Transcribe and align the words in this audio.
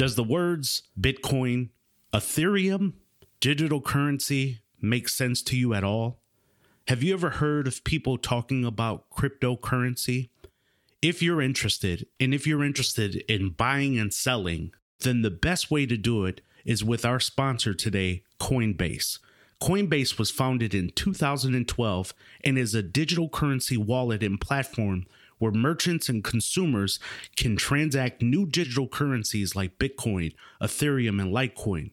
Does 0.00 0.14
the 0.14 0.24
words 0.24 0.84
Bitcoin, 0.98 1.68
Ethereum, 2.14 2.94
digital 3.38 3.82
currency 3.82 4.60
make 4.80 5.10
sense 5.10 5.42
to 5.42 5.58
you 5.58 5.74
at 5.74 5.84
all? 5.84 6.22
Have 6.88 7.02
you 7.02 7.12
ever 7.12 7.28
heard 7.28 7.66
of 7.66 7.84
people 7.84 8.16
talking 8.16 8.64
about 8.64 9.10
cryptocurrency? 9.10 10.30
If 11.02 11.22
you're 11.22 11.42
interested, 11.42 12.06
and 12.18 12.32
if 12.32 12.46
you're 12.46 12.64
interested 12.64 13.16
in 13.28 13.50
buying 13.50 13.98
and 13.98 14.10
selling, 14.10 14.72
then 15.00 15.20
the 15.20 15.30
best 15.30 15.70
way 15.70 15.84
to 15.84 15.98
do 15.98 16.24
it 16.24 16.40
is 16.64 16.82
with 16.82 17.04
our 17.04 17.20
sponsor 17.20 17.74
today, 17.74 18.22
Coinbase. 18.40 19.18
Coinbase 19.60 20.18
was 20.18 20.30
founded 20.30 20.74
in 20.74 20.92
2012 20.92 22.14
and 22.42 22.56
is 22.56 22.74
a 22.74 22.82
digital 22.82 23.28
currency 23.28 23.76
wallet 23.76 24.22
and 24.22 24.40
platform 24.40 25.04
where 25.40 25.50
merchants 25.50 26.08
and 26.08 26.22
consumers 26.22 27.00
can 27.34 27.56
transact 27.56 28.22
new 28.22 28.46
digital 28.46 28.86
currencies 28.86 29.56
like 29.56 29.78
Bitcoin, 29.78 30.32
Ethereum, 30.62 31.20
and 31.20 31.34
Litecoin. 31.34 31.90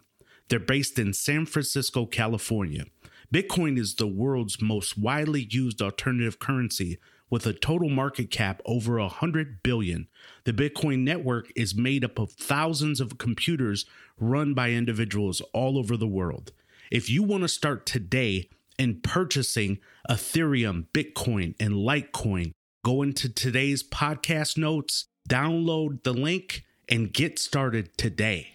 They're 0.50 0.60
based 0.60 1.00
in 1.00 1.14
San 1.14 1.48
Francisco, 1.48 2.06
California. 2.06 2.86
Bitcoin 3.34 3.80
is 3.80 3.96
the 3.96 4.08
world's 4.08 4.62
most 4.62 4.98
widely 4.98 5.48
used 5.50 5.82
alternative 5.82 6.40
currency 6.40 7.00
with 7.30 7.46
a 7.46 7.54
total 7.54 7.90
market 7.90 8.32
cap 8.32 8.62
over 8.66 9.00
100 9.00 9.62
billion. 9.64 10.08
The 10.46 10.54
Bitcoin 10.54 11.00
network 11.00 11.52
is 11.56 11.76
made 11.76 12.06
up 12.06 12.20
of 12.20 12.32
thousands 12.32 13.02
of 13.02 13.18
computers 13.18 13.86
run 14.20 14.54
by 14.54 14.72
individuals 14.72 15.42
all 15.54 15.78
over 15.78 15.98
the 15.98 16.08
world. 16.08 16.52
If 16.90 17.10
you 17.10 17.24
want 17.24 17.44
to 17.44 17.50
start 17.50 17.86
today 17.86 18.50
in 18.80 19.02
purchasing 19.02 19.80
Ethereum, 20.10 20.86
Bitcoin, 20.94 21.56
and 21.60 21.74
Litecoin, 21.74 22.54
go 22.88 23.02
into 23.02 23.28
today's 23.28 23.84
podcast 23.84 24.58
notes, 24.58 25.08
download 25.28 26.02
the 26.04 26.14
link, 26.14 26.64
and 26.88 27.12
get 27.12 27.38
started 27.38 27.90
today. 27.98 28.54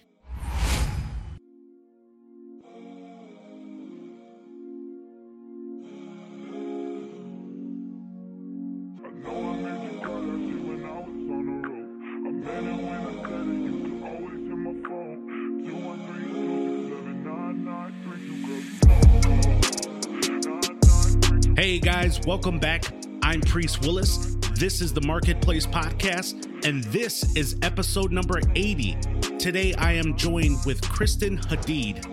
Hey 21.54 21.78
guys, 21.78 22.18
welcome 22.26 22.58
back. 22.58 23.01
I'm 23.32 23.40
Priest 23.40 23.80
Willis. 23.80 24.36
This 24.56 24.82
is 24.82 24.92
the 24.92 25.00
Marketplace 25.00 25.64
Podcast, 25.64 26.66
and 26.66 26.84
this 26.84 27.34
is 27.34 27.56
episode 27.62 28.12
number 28.12 28.38
80. 28.54 28.98
Today 29.38 29.72
I 29.72 29.92
am 29.92 30.18
joined 30.18 30.58
with 30.66 30.86
Kristen 30.86 31.38
Hadeed, 31.38 32.04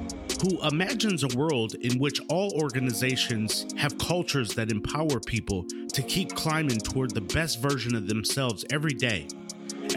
who 0.41 0.65
imagines 0.65 1.25
a 1.25 1.37
world 1.37 1.75
in 1.75 1.99
which 1.99 2.21
all 2.29 2.53
organizations 2.53 3.65
have 3.75 3.97
cultures 3.97 4.53
that 4.53 4.71
empower 4.71 5.19
people 5.19 5.65
to 5.91 6.01
keep 6.01 6.33
climbing 6.35 6.79
toward 6.79 7.13
the 7.13 7.19
best 7.19 7.61
version 7.61 7.95
of 7.95 8.07
themselves 8.07 8.63
every 8.69 8.93
day. 8.93 9.27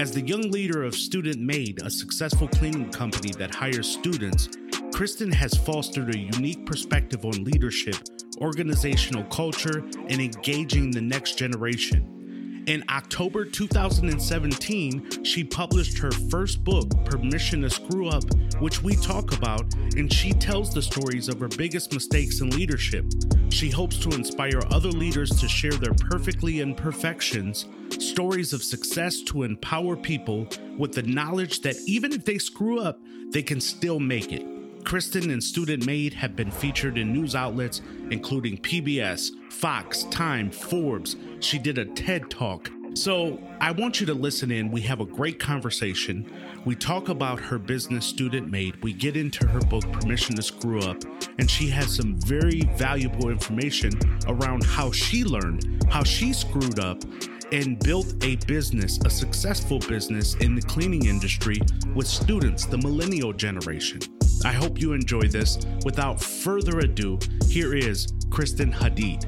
As 0.00 0.10
the 0.10 0.22
young 0.22 0.50
leader 0.50 0.82
of 0.82 0.92
Student 0.92 1.38
Maid, 1.38 1.82
a 1.84 1.90
successful 1.90 2.48
cleaning 2.48 2.90
company 2.90 3.30
that 3.38 3.54
hires 3.54 3.88
students, 3.88 4.48
Kristen 4.92 5.30
has 5.30 5.54
fostered 5.54 6.12
a 6.12 6.18
unique 6.18 6.66
perspective 6.66 7.24
on 7.24 7.44
leadership 7.44 7.94
organizational 8.38 9.24
culture, 9.24 9.84
and 10.08 10.20
engaging 10.20 10.90
the 10.90 11.00
next 11.00 11.38
generation. 11.38 12.64
In 12.68 12.84
October 12.88 13.44
2017, 13.44 15.24
she 15.24 15.42
published 15.42 15.98
her 15.98 16.12
first 16.30 16.62
book, 16.62 16.88
Permission 17.04 17.62
to 17.62 17.70
Screw 17.70 18.08
Up, 18.08 18.22
which 18.60 18.84
we 18.84 18.94
talk 18.94 19.36
about, 19.36 19.74
and 19.96 20.12
she 20.12 20.32
tells 20.32 20.72
the 20.72 20.80
stories 20.80 21.28
of 21.28 21.40
her 21.40 21.48
biggest 21.48 21.92
mistakes 21.92 22.40
in 22.40 22.50
leadership. 22.50 23.04
She 23.48 23.68
hopes 23.68 23.98
to 23.98 24.10
inspire 24.10 24.60
other 24.70 24.90
leaders 24.90 25.30
to 25.40 25.48
share 25.48 25.72
their 25.72 25.94
perfectly 25.94 26.60
imperfections, 26.60 27.66
stories 27.98 28.52
of 28.52 28.62
success 28.62 29.22
to 29.22 29.42
empower 29.42 29.96
people 29.96 30.46
with 30.78 30.92
the 30.92 31.02
knowledge 31.02 31.62
that 31.62 31.74
even 31.88 32.12
if 32.12 32.24
they 32.24 32.38
screw 32.38 32.78
up, 32.78 33.00
they 33.32 33.42
can 33.42 33.60
still 33.60 33.98
make 33.98 34.32
it. 34.32 34.51
Kristen 34.84 35.30
and 35.30 35.42
Student 35.42 35.86
Maid 35.86 36.12
have 36.14 36.36
been 36.36 36.50
featured 36.50 36.98
in 36.98 37.12
news 37.12 37.34
outlets 37.34 37.80
including 38.10 38.58
PBS, 38.58 39.30
Fox, 39.50 40.04
Time, 40.04 40.50
Forbes. 40.50 41.16
She 41.40 41.58
did 41.58 41.78
a 41.78 41.86
TED 41.86 42.30
Talk. 42.30 42.70
So 42.94 43.40
I 43.58 43.70
want 43.70 44.00
you 44.00 44.06
to 44.06 44.14
listen 44.14 44.50
in. 44.50 44.70
We 44.70 44.82
have 44.82 45.00
a 45.00 45.06
great 45.06 45.40
conversation. 45.40 46.30
We 46.66 46.74
talk 46.74 47.08
about 47.08 47.40
her 47.40 47.58
business, 47.58 48.04
Student 48.04 48.50
Maid. 48.50 48.82
We 48.82 48.92
get 48.92 49.16
into 49.16 49.46
her 49.46 49.60
book, 49.60 49.90
Permission 49.92 50.36
to 50.36 50.42
Screw 50.42 50.80
Up, 50.80 50.98
and 51.38 51.50
she 51.50 51.68
has 51.68 51.96
some 51.96 52.20
very 52.20 52.60
valuable 52.76 53.30
information 53.30 53.92
around 54.26 54.62
how 54.64 54.92
she 54.92 55.24
learned, 55.24 55.82
how 55.90 56.02
she 56.02 56.34
screwed 56.34 56.78
up, 56.78 57.02
and 57.50 57.78
built 57.78 58.12
a 58.24 58.36
business, 58.46 58.98
a 59.06 59.10
successful 59.10 59.78
business 59.78 60.34
in 60.36 60.54
the 60.54 60.62
cleaning 60.62 61.06
industry 61.06 61.60
with 61.94 62.06
students, 62.06 62.66
the 62.66 62.78
millennial 62.78 63.32
generation. 63.32 64.00
I 64.44 64.50
hope 64.52 64.80
you 64.80 64.92
enjoy 64.92 65.22
this. 65.22 65.58
Without 65.84 66.20
further 66.20 66.80
ado, 66.80 67.18
here 67.48 67.76
is 67.76 68.12
Kristen 68.30 68.72
Hadeed. 68.72 69.24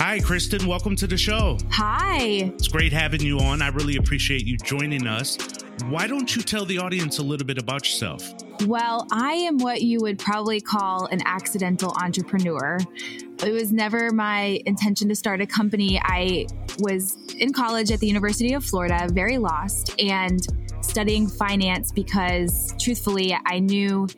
Hi, 0.00 0.20
Kristen. 0.20 0.66
Welcome 0.66 0.96
to 0.96 1.06
the 1.06 1.18
show. 1.18 1.58
Hi. 1.70 2.52
It's 2.54 2.68
great 2.68 2.92
having 2.92 3.20
you 3.20 3.38
on. 3.40 3.60
I 3.60 3.68
really 3.68 3.96
appreciate 3.96 4.46
you 4.46 4.56
joining 4.56 5.06
us. 5.06 5.36
Why 5.84 6.06
don't 6.06 6.34
you 6.34 6.40
tell 6.40 6.64
the 6.64 6.78
audience 6.78 7.18
a 7.18 7.22
little 7.22 7.46
bit 7.46 7.58
about 7.58 7.86
yourself? 7.86 8.32
Well, 8.66 9.06
I 9.12 9.32
am 9.32 9.58
what 9.58 9.82
you 9.82 9.98
would 10.00 10.18
probably 10.18 10.60
call 10.60 11.06
an 11.06 11.20
accidental 11.26 11.94
entrepreneur. 12.00 12.78
It 13.44 13.52
was 13.52 13.72
never 13.72 14.10
my 14.12 14.60
intention 14.64 15.08
to 15.08 15.14
start 15.14 15.42
a 15.42 15.46
company. 15.46 16.00
I 16.02 16.46
was 16.78 17.18
in 17.38 17.52
college 17.52 17.90
at 17.90 18.00
the 18.00 18.06
University 18.06 18.54
of 18.54 18.64
Florida, 18.64 19.08
very 19.12 19.36
lost, 19.36 19.98
and 20.00 20.46
studying 20.90 21.28
finance 21.28 21.92
because 21.92 22.74
truthfully, 22.76 23.36
I 23.46 23.60
knew 23.60 24.08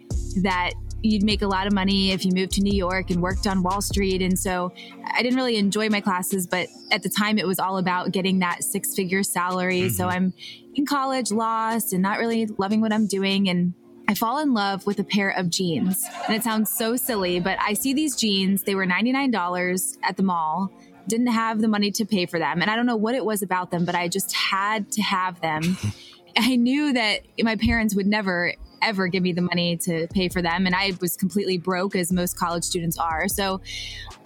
that 0.43 0.73
you'd 1.03 1.23
make 1.23 1.43
a 1.43 1.47
lot 1.47 1.67
of 1.67 1.73
money 1.75 2.13
if 2.13 2.25
you 2.25 2.33
moved 2.33 2.53
to 2.53 2.63
New 2.63 2.75
York 2.75 3.11
and 3.11 3.21
worked 3.21 3.47
on 3.47 3.63
Wall 3.63 3.83
Street. 3.83 4.23
And 4.23 4.39
so 4.39 4.73
I 5.05 5.23
didn't 5.23 5.37
really 5.37 5.59
enjoy 5.59 5.91
my 5.91 6.01
classes, 6.01 6.47
but 6.47 6.69
at 6.91 7.03
the 7.03 7.11
time 7.11 7.37
it 7.37 7.47
was 7.47 7.59
all 7.59 7.77
about 7.77 8.11
getting 8.11 8.39
that 8.39 8.65
six 8.65 8.95
figure 8.95 9.23
salary. 9.23 9.83
Mm-hmm. 9.83 9.95
So 9.95 10.09
I'm 10.09 10.33
in 10.75 10.87
college, 10.87 11.31
lost, 11.31 11.93
and 11.93 12.03
not 12.03 12.19
really 12.19 12.47
loving 12.57 12.81
what 12.81 12.91
I'm 12.91 13.07
doing. 13.07 13.51
And 13.51 13.75
I 14.09 14.15
fall 14.15 14.39
in 14.39 14.55
love 14.55 14.87
with 14.87 14.99
a 14.99 15.05
pair 15.05 15.29
of 15.29 15.51
jeans. 15.51 16.03
And 16.27 16.35
it 16.35 16.43
sounds 16.43 16.73
so 16.73 16.97
silly, 16.97 17.39
but 17.39 17.59
I 17.61 17.75
see 17.75 17.93
these 17.93 18.17
jeans. 18.17 18.63
They 18.63 18.75
were 18.75 18.87
$99 18.87 19.99
at 20.03 20.17
the 20.17 20.23
mall. 20.23 20.73
Didn't 21.07 21.27
have 21.27 21.61
the 21.61 21.69
money 21.69 21.91
to 21.91 22.07
pay 22.07 22.25
for 22.25 22.39
them. 22.39 22.63
And 22.63 22.71
I 22.71 22.77
don't 22.77 22.87
know 22.87 22.97
what 22.97 23.15
it 23.15 23.25
was 23.27 23.43
about 23.43 23.71
them, 23.71 23.85
but 23.85 23.95
I 23.95 24.09
just 24.09 24.35
had 24.35 24.91
to 24.93 25.03
have 25.03 25.39
them. 25.43 25.77
I 26.37 26.57
knew 26.57 26.93
that 26.93 27.21
my 27.41 27.57
parents 27.57 27.95
would 27.95 28.07
never 28.07 28.55
ever 28.83 29.07
give 29.07 29.23
me 29.23 29.33
the 29.33 29.43
money 29.43 29.77
to 29.77 30.07
pay 30.09 30.29
for 30.29 30.43
them. 30.43 30.67
And 30.67 30.75
I 30.75 30.93
was 31.01 31.17
completely 31.17 31.57
broke, 31.57 31.97
as 31.97 32.13
most 32.13 32.37
college 32.37 32.65
students 32.65 32.99
are. 32.99 33.29
So 33.29 33.61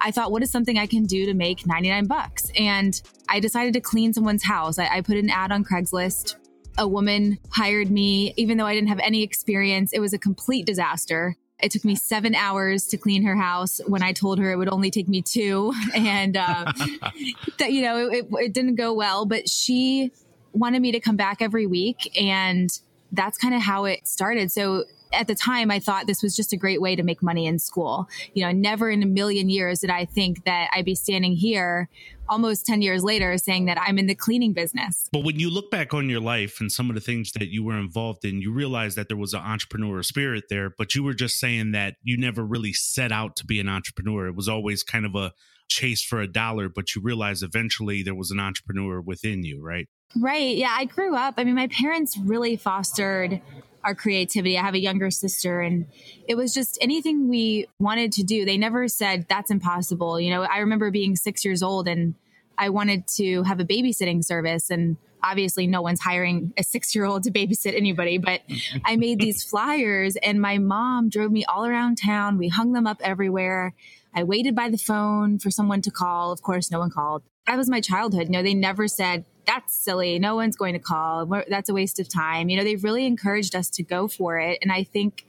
I 0.00 0.10
thought, 0.10 0.32
what 0.32 0.42
is 0.42 0.50
something 0.50 0.78
I 0.78 0.86
can 0.86 1.04
do 1.04 1.26
to 1.26 1.34
make 1.34 1.66
99 1.66 2.06
bucks? 2.06 2.50
And 2.56 3.00
I 3.28 3.38
decided 3.38 3.74
to 3.74 3.80
clean 3.80 4.12
someone's 4.12 4.44
house. 4.44 4.78
I, 4.78 4.86
I 4.86 5.00
put 5.02 5.16
an 5.16 5.30
ad 5.30 5.52
on 5.52 5.64
Craigslist. 5.64 6.36
A 6.78 6.88
woman 6.88 7.38
hired 7.50 7.90
me, 7.90 8.34
even 8.36 8.58
though 8.58 8.66
I 8.66 8.74
didn't 8.74 8.88
have 8.88 9.00
any 9.00 9.22
experience. 9.22 9.92
It 9.92 10.00
was 10.00 10.12
a 10.12 10.18
complete 10.18 10.66
disaster. 10.66 11.36
It 11.58 11.70
took 11.70 11.86
me 11.86 11.94
seven 11.94 12.34
hours 12.34 12.86
to 12.88 12.98
clean 12.98 13.22
her 13.22 13.34
house 13.34 13.80
when 13.86 14.02
I 14.02 14.12
told 14.12 14.38
her 14.40 14.52
it 14.52 14.56
would 14.56 14.68
only 14.68 14.90
take 14.90 15.08
me 15.08 15.22
two. 15.22 15.72
And 15.94 16.36
uh, 16.36 16.72
that, 17.58 17.72
you 17.72 17.82
know, 17.82 18.08
it, 18.08 18.26
it 18.30 18.52
didn't 18.52 18.74
go 18.74 18.92
well, 18.92 19.24
but 19.24 19.48
she 19.48 20.12
wanted 20.56 20.82
me 20.82 20.92
to 20.92 21.00
come 21.00 21.16
back 21.16 21.40
every 21.40 21.66
week. 21.66 22.12
And 22.20 22.70
that's 23.12 23.38
kind 23.38 23.54
of 23.54 23.62
how 23.62 23.84
it 23.84 24.06
started. 24.06 24.50
So 24.50 24.84
at 25.12 25.28
the 25.28 25.34
time, 25.34 25.70
I 25.70 25.78
thought 25.78 26.06
this 26.06 26.22
was 26.22 26.34
just 26.34 26.52
a 26.52 26.56
great 26.56 26.80
way 26.80 26.96
to 26.96 27.02
make 27.02 27.22
money 27.22 27.46
in 27.46 27.58
school. 27.58 28.08
You 28.34 28.44
know, 28.44 28.52
never 28.52 28.90
in 28.90 29.02
a 29.02 29.06
million 29.06 29.48
years 29.48 29.80
did 29.80 29.90
I 29.90 30.04
think 30.04 30.44
that 30.44 30.68
I'd 30.74 30.84
be 30.84 30.94
standing 30.94 31.32
here 31.32 31.88
almost 32.28 32.66
10 32.66 32.82
years 32.82 33.04
later 33.04 33.38
saying 33.38 33.66
that 33.66 33.80
I'm 33.80 33.98
in 33.98 34.06
the 34.06 34.14
cleaning 34.14 34.52
business. 34.52 35.08
But 35.12 35.24
when 35.24 35.38
you 35.38 35.48
look 35.48 35.70
back 35.70 35.94
on 35.94 36.10
your 36.10 36.20
life 36.20 36.60
and 36.60 36.70
some 36.70 36.90
of 36.90 36.94
the 36.94 37.00
things 37.00 37.30
that 37.32 37.48
you 37.48 37.64
were 37.64 37.78
involved 37.78 38.24
in, 38.24 38.40
you 38.40 38.52
realize 38.52 38.96
that 38.96 39.08
there 39.08 39.16
was 39.16 39.32
an 39.32 39.42
entrepreneurial 39.42 40.04
spirit 40.04 40.44
there, 40.50 40.70
but 40.76 40.94
you 40.94 41.04
were 41.04 41.14
just 41.14 41.38
saying 41.38 41.72
that 41.72 41.94
you 42.02 42.18
never 42.18 42.44
really 42.44 42.72
set 42.72 43.12
out 43.12 43.36
to 43.36 43.46
be 43.46 43.60
an 43.60 43.68
entrepreneur. 43.68 44.26
It 44.26 44.34
was 44.34 44.48
always 44.48 44.82
kind 44.82 45.06
of 45.06 45.14
a 45.14 45.32
chase 45.68 46.02
for 46.02 46.20
a 46.20 46.30
dollar, 46.30 46.68
but 46.68 46.94
you 46.94 47.02
realize 47.02 47.42
eventually 47.42 48.02
there 48.02 48.14
was 48.14 48.30
an 48.30 48.40
entrepreneur 48.40 49.00
within 49.00 49.44
you, 49.44 49.62
right? 49.62 49.88
Right. 50.14 50.56
Yeah. 50.56 50.74
I 50.76 50.84
grew 50.84 51.16
up. 51.16 51.34
I 51.36 51.44
mean, 51.44 51.54
my 51.54 51.68
parents 51.68 52.16
really 52.16 52.56
fostered 52.56 53.40
our 53.84 53.94
creativity. 53.94 54.58
I 54.58 54.62
have 54.62 54.74
a 54.74 54.80
younger 54.80 55.10
sister, 55.10 55.60
and 55.60 55.86
it 56.26 56.34
was 56.34 56.52
just 56.52 56.76
anything 56.80 57.28
we 57.28 57.68
wanted 57.78 58.12
to 58.12 58.24
do. 58.24 58.44
They 58.44 58.58
never 58.58 58.88
said 58.88 59.26
that's 59.28 59.50
impossible. 59.50 60.18
You 60.20 60.30
know, 60.30 60.42
I 60.42 60.58
remember 60.58 60.90
being 60.90 61.14
six 61.14 61.44
years 61.44 61.62
old 61.62 61.86
and 61.86 62.14
I 62.58 62.70
wanted 62.70 63.06
to 63.16 63.44
have 63.44 63.60
a 63.60 63.64
babysitting 63.64 64.24
service, 64.24 64.70
and 64.70 64.96
obviously 65.22 65.66
no 65.66 65.82
one's 65.82 66.00
hiring 66.00 66.52
a 66.56 66.62
six 66.62 66.94
year 66.94 67.04
old 67.04 67.22
to 67.24 67.30
babysit 67.30 67.76
anybody, 67.76 68.18
but 68.18 68.40
I 68.84 68.96
made 68.96 69.20
these 69.20 69.42
flyers 69.50 70.16
and 70.16 70.40
my 70.40 70.58
mom 70.58 71.08
drove 71.08 71.30
me 71.30 71.44
all 71.44 71.66
around 71.66 71.96
town. 71.96 72.38
We 72.38 72.48
hung 72.48 72.72
them 72.72 72.86
up 72.86 72.98
everywhere. 73.02 73.74
I 74.14 74.24
waited 74.24 74.54
by 74.54 74.70
the 74.70 74.78
phone 74.78 75.38
for 75.38 75.50
someone 75.50 75.82
to 75.82 75.90
call. 75.90 76.32
Of 76.32 76.42
course, 76.42 76.70
no 76.70 76.78
one 76.78 76.90
called. 76.90 77.22
That 77.46 77.56
was 77.56 77.68
my 77.68 77.80
childhood. 77.80 78.26
You 78.26 78.32
know, 78.32 78.42
they 78.42 78.54
never 78.54 78.88
said, 78.88 79.24
that's 79.46 79.76
silly. 79.76 80.18
No 80.18 80.34
one's 80.34 80.56
going 80.56 80.72
to 80.72 80.80
call. 80.80 81.26
That's 81.48 81.68
a 81.68 81.74
waste 81.74 82.00
of 82.00 82.08
time. 82.08 82.48
You 82.48 82.56
know, 82.56 82.64
they've 82.64 82.82
really 82.82 83.06
encouraged 83.06 83.54
us 83.54 83.70
to 83.70 83.82
go 83.82 84.08
for 84.08 84.38
it. 84.38 84.58
And 84.62 84.72
I 84.72 84.82
think 84.82 85.24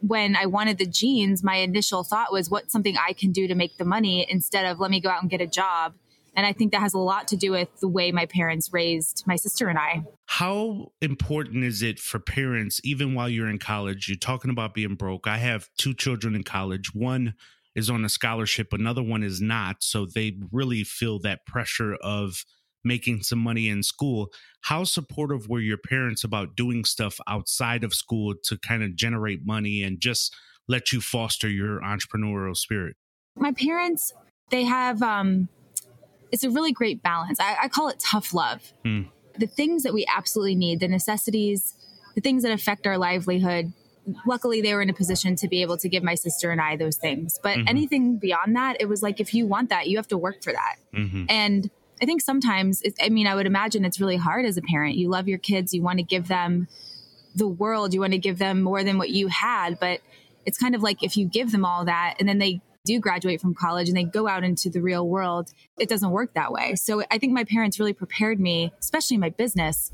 when 0.00 0.34
I 0.34 0.46
wanted 0.46 0.78
the 0.78 0.86
jeans, 0.86 1.44
my 1.44 1.56
initial 1.56 2.02
thought 2.02 2.32
was, 2.32 2.50
what's 2.50 2.72
something 2.72 2.96
I 2.96 3.12
can 3.12 3.32
do 3.32 3.46
to 3.46 3.54
make 3.54 3.76
the 3.76 3.84
money 3.84 4.26
instead 4.28 4.66
of 4.66 4.80
let 4.80 4.90
me 4.90 5.00
go 5.00 5.10
out 5.10 5.22
and 5.22 5.30
get 5.30 5.40
a 5.40 5.46
job 5.46 5.94
and 6.36 6.46
I 6.46 6.52
think 6.52 6.72
that 6.72 6.80
has 6.80 6.94
a 6.94 6.98
lot 6.98 7.28
to 7.28 7.36
do 7.36 7.52
with 7.52 7.68
the 7.80 7.88
way 7.88 8.12
my 8.12 8.26
parents 8.26 8.72
raised 8.72 9.24
my 9.26 9.36
sister 9.36 9.68
and 9.68 9.78
I. 9.78 10.04
How 10.26 10.92
important 11.00 11.64
is 11.64 11.82
it 11.82 11.98
for 11.98 12.18
parents, 12.18 12.80
even 12.84 13.14
while 13.14 13.28
you're 13.28 13.48
in 13.48 13.58
college? 13.58 14.08
You're 14.08 14.16
talking 14.16 14.50
about 14.50 14.74
being 14.74 14.94
broke. 14.94 15.26
I 15.26 15.38
have 15.38 15.68
two 15.76 15.94
children 15.94 16.34
in 16.34 16.44
college. 16.44 16.94
One 16.94 17.34
is 17.74 17.90
on 17.90 18.04
a 18.04 18.08
scholarship, 18.08 18.72
another 18.72 19.02
one 19.02 19.22
is 19.22 19.40
not. 19.40 19.76
So 19.80 20.06
they 20.06 20.36
really 20.50 20.84
feel 20.84 21.18
that 21.20 21.46
pressure 21.46 21.94
of 22.02 22.44
making 22.84 23.22
some 23.22 23.38
money 23.38 23.68
in 23.68 23.82
school. 23.82 24.28
How 24.62 24.84
supportive 24.84 25.48
were 25.48 25.60
your 25.60 25.78
parents 25.78 26.24
about 26.24 26.56
doing 26.56 26.84
stuff 26.84 27.20
outside 27.28 27.84
of 27.84 27.94
school 27.94 28.34
to 28.44 28.58
kind 28.58 28.82
of 28.82 28.96
generate 28.96 29.44
money 29.44 29.82
and 29.82 30.00
just 30.00 30.34
let 30.68 30.92
you 30.92 31.00
foster 31.00 31.48
your 31.48 31.80
entrepreneurial 31.80 32.56
spirit? 32.56 32.96
My 33.36 33.52
parents, 33.52 34.12
they 34.50 34.64
have 34.64 35.02
um 35.02 35.48
it's 36.32 36.44
a 36.44 36.50
really 36.50 36.72
great 36.72 37.02
balance. 37.02 37.40
I, 37.40 37.56
I 37.62 37.68
call 37.68 37.88
it 37.88 37.98
tough 37.98 38.32
love. 38.32 38.72
Mm. 38.84 39.08
The 39.38 39.46
things 39.46 39.82
that 39.82 39.92
we 39.92 40.06
absolutely 40.14 40.54
need, 40.54 40.80
the 40.80 40.88
necessities, 40.88 41.74
the 42.14 42.20
things 42.20 42.42
that 42.42 42.52
affect 42.52 42.86
our 42.86 42.98
livelihood. 42.98 43.72
Luckily, 44.26 44.60
they 44.60 44.74
were 44.74 44.82
in 44.82 44.90
a 44.90 44.94
position 44.94 45.36
to 45.36 45.48
be 45.48 45.62
able 45.62 45.76
to 45.78 45.88
give 45.88 46.02
my 46.02 46.14
sister 46.14 46.50
and 46.50 46.60
I 46.60 46.76
those 46.76 46.96
things. 46.96 47.38
But 47.42 47.58
mm-hmm. 47.58 47.68
anything 47.68 48.16
beyond 48.16 48.56
that, 48.56 48.76
it 48.80 48.88
was 48.88 49.02
like, 49.02 49.20
if 49.20 49.34
you 49.34 49.46
want 49.46 49.68
that, 49.70 49.88
you 49.88 49.96
have 49.98 50.08
to 50.08 50.18
work 50.18 50.42
for 50.42 50.52
that. 50.52 50.76
Mm-hmm. 50.94 51.24
And 51.28 51.70
I 52.02 52.06
think 52.06 52.22
sometimes, 52.22 52.82
I 53.00 53.10
mean, 53.10 53.26
I 53.26 53.34
would 53.34 53.46
imagine 53.46 53.84
it's 53.84 54.00
really 54.00 54.16
hard 54.16 54.46
as 54.46 54.56
a 54.56 54.62
parent. 54.62 54.96
You 54.96 55.10
love 55.10 55.28
your 55.28 55.38
kids, 55.38 55.74
you 55.74 55.82
want 55.82 55.98
to 55.98 56.02
give 56.02 56.28
them 56.28 56.66
the 57.34 57.46
world, 57.46 57.92
you 57.92 58.00
want 58.00 58.12
to 58.12 58.18
give 58.18 58.38
them 58.38 58.62
more 58.62 58.82
than 58.82 58.96
what 58.98 59.10
you 59.10 59.28
had. 59.28 59.78
But 59.78 60.00
it's 60.46 60.56
kind 60.58 60.74
of 60.74 60.82
like 60.82 61.02
if 61.02 61.16
you 61.16 61.26
give 61.26 61.52
them 61.52 61.64
all 61.64 61.84
that 61.84 62.16
and 62.18 62.28
then 62.28 62.38
they 62.38 62.62
do 62.84 62.98
graduate 62.98 63.40
from 63.40 63.54
college 63.54 63.88
and 63.88 63.96
they 63.96 64.04
go 64.04 64.26
out 64.26 64.42
into 64.42 64.70
the 64.70 64.80
real 64.80 65.06
world, 65.06 65.50
it 65.78 65.88
doesn't 65.88 66.10
work 66.10 66.32
that 66.34 66.50
way. 66.50 66.74
So 66.74 67.02
I 67.10 67.18
think 67.18 67.34
my 67.34 67.44
parents 67.44 67.78
really 67.78 67.92
prepared 67.92 68.40
me, 68.40 68.72
especially 68.80 69.18
my 69.18 69.28
business, 69.28 69.92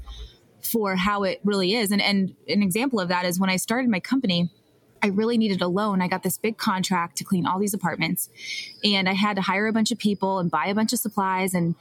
for 0.66 0.96
how 0.96 1.22
it 1.22 1.40
really 1.44 1.74
is. 1.74 1.90
And, 1.90 2.02
and 2.02 2.34
an 2.48 2.62
example 2.62 3.00
of 3.00 3.08
that 3.08 3.24
is 3.24 3.38
when 3.38 3.50
I 3.50 3.56
started 3.56 3.90
my 3.90 4.00
company, 4.00 4.50
I 5.02 5.08
really 5.08 5.38
needed 5.38 5.62
a 5.62 5.68
loan. 5.68 6.02
I 6.02 6.08
got 6.08 6.22
this 6.22 6.38
big 6.38 6.58
contract 6.58 7.16
to 7.18 7.24
clean 7.24 7.46
all 7.46 7.58
these 7.58 7.74
apartments 7.74 8.28
and 8.82 9.08
I 9.08 9.12
had 9.12 9.36
to 9.36 9.42
hire 9.42 9.66
a 9.66 9.72
bunch 9.72 9.92
of 9.92 9.98
people 9.98 10.38
and 10.38 10.50
buy 10.50 10.66
a 10.66 10.74
bunch 10.74 10.92
of 10.92 10.98
supplies 10.98 11.54
and 11.54 11.74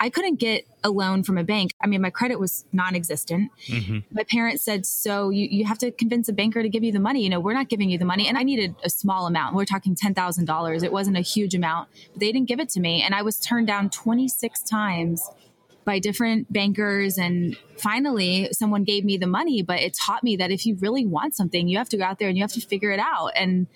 I 0.00 0.10
couldn't 0.10 0.36
get 0.36 0.66
a 0.84 0.90
loan 0.90 1.22
from 1.22 1.38
a 1.38 1.44
bank. 1.44 1.72
I 1.80 1.86
mean, 1.86 2.00
my 2.00 2.10
credit 2.10 2.38
was 2.38 2.64
non-existent. 2.72 3.50
Mm-hmm. 3.66 3.98
My 4.12 4.22
parents 4.24 4.62
said, 4.62 4.86
"So 4.86 5.30
you 5.30 5.48
you 5.50 5.64
have 5.64 5.78
to 5.78 5.90
convince 5.90 6.28
a 6.28 6.32
banker 6.32 6.62
to 6.62 6.68
give 6.68 6.84
you 6.84 6.92
the 6.92 7.00
money. 7.00 7.22
You 7.22 7.30
know, 7.30 7.40
we're 7.40 7.54
not 7.54 7.68
giving 7.68 7.90
you 7.90 7.98
the 7.98 8.04
money." 8.04 8.28
And 8.28 8.38
I 8.38 8.42
needed 8.42 8.76
a 8.84 8.90
small 8.90 9.26
amount. 9.26 9.56
We're 9.56 9.64
talking 9.64 9.94
ten 9.94 10.14
thousand 10.14 10.44
dollars. 10.44 10.82
It 10.82 10.92
wasn't 10.92 11.16
a 11.16 11.20
huge 11.20 11.54
amount, 11.54 11.88
but 12.12 12.20
they 12.20 12.30
didn't 12.30 12.48
give 12.48 12.60
it 12.60 12.68
to 12.70 12.80
me, 12.80 13.02
and 13.02 13.14
I 13.14 13.22
was 13.22 13.38
turned 13.38 13.66
down 13.66 13.90
twenty 13.90 14.28
six 14.28 14.62
times 14.62 15.28
by 15.88 15.98
different 15.98 16.52
bankers 16.52 17.16
and 17.16 17.56
finally 17.78 18.46
someone 18.52 18.84
gave 18.84 19.06
me 19.06 19.16
the 19.16 19.26
money 19.26 19.62
but 19.62 19.80
it 19.80 19.94
taught 19.94 20.22
me 20.22 20.36
that 20.36 20.50
if 20.50 20.66
you 20.66 20.76
really 20.80 21.06
want 21.06 21.34
something 21.34 21.66
you 21.66 21.78
have 21.78 21.88
to 21.88 21.96
go 21.96 22.04
out 22.04 22.18
there 22.18 22.28
and 22.28 22.36
you 22.36 22.44
have 22.44 22.52
to 22.52 22.60
figure 22.60 22.90
it 22.90 23.00
out 23.00 23.30
and 23.34 23.66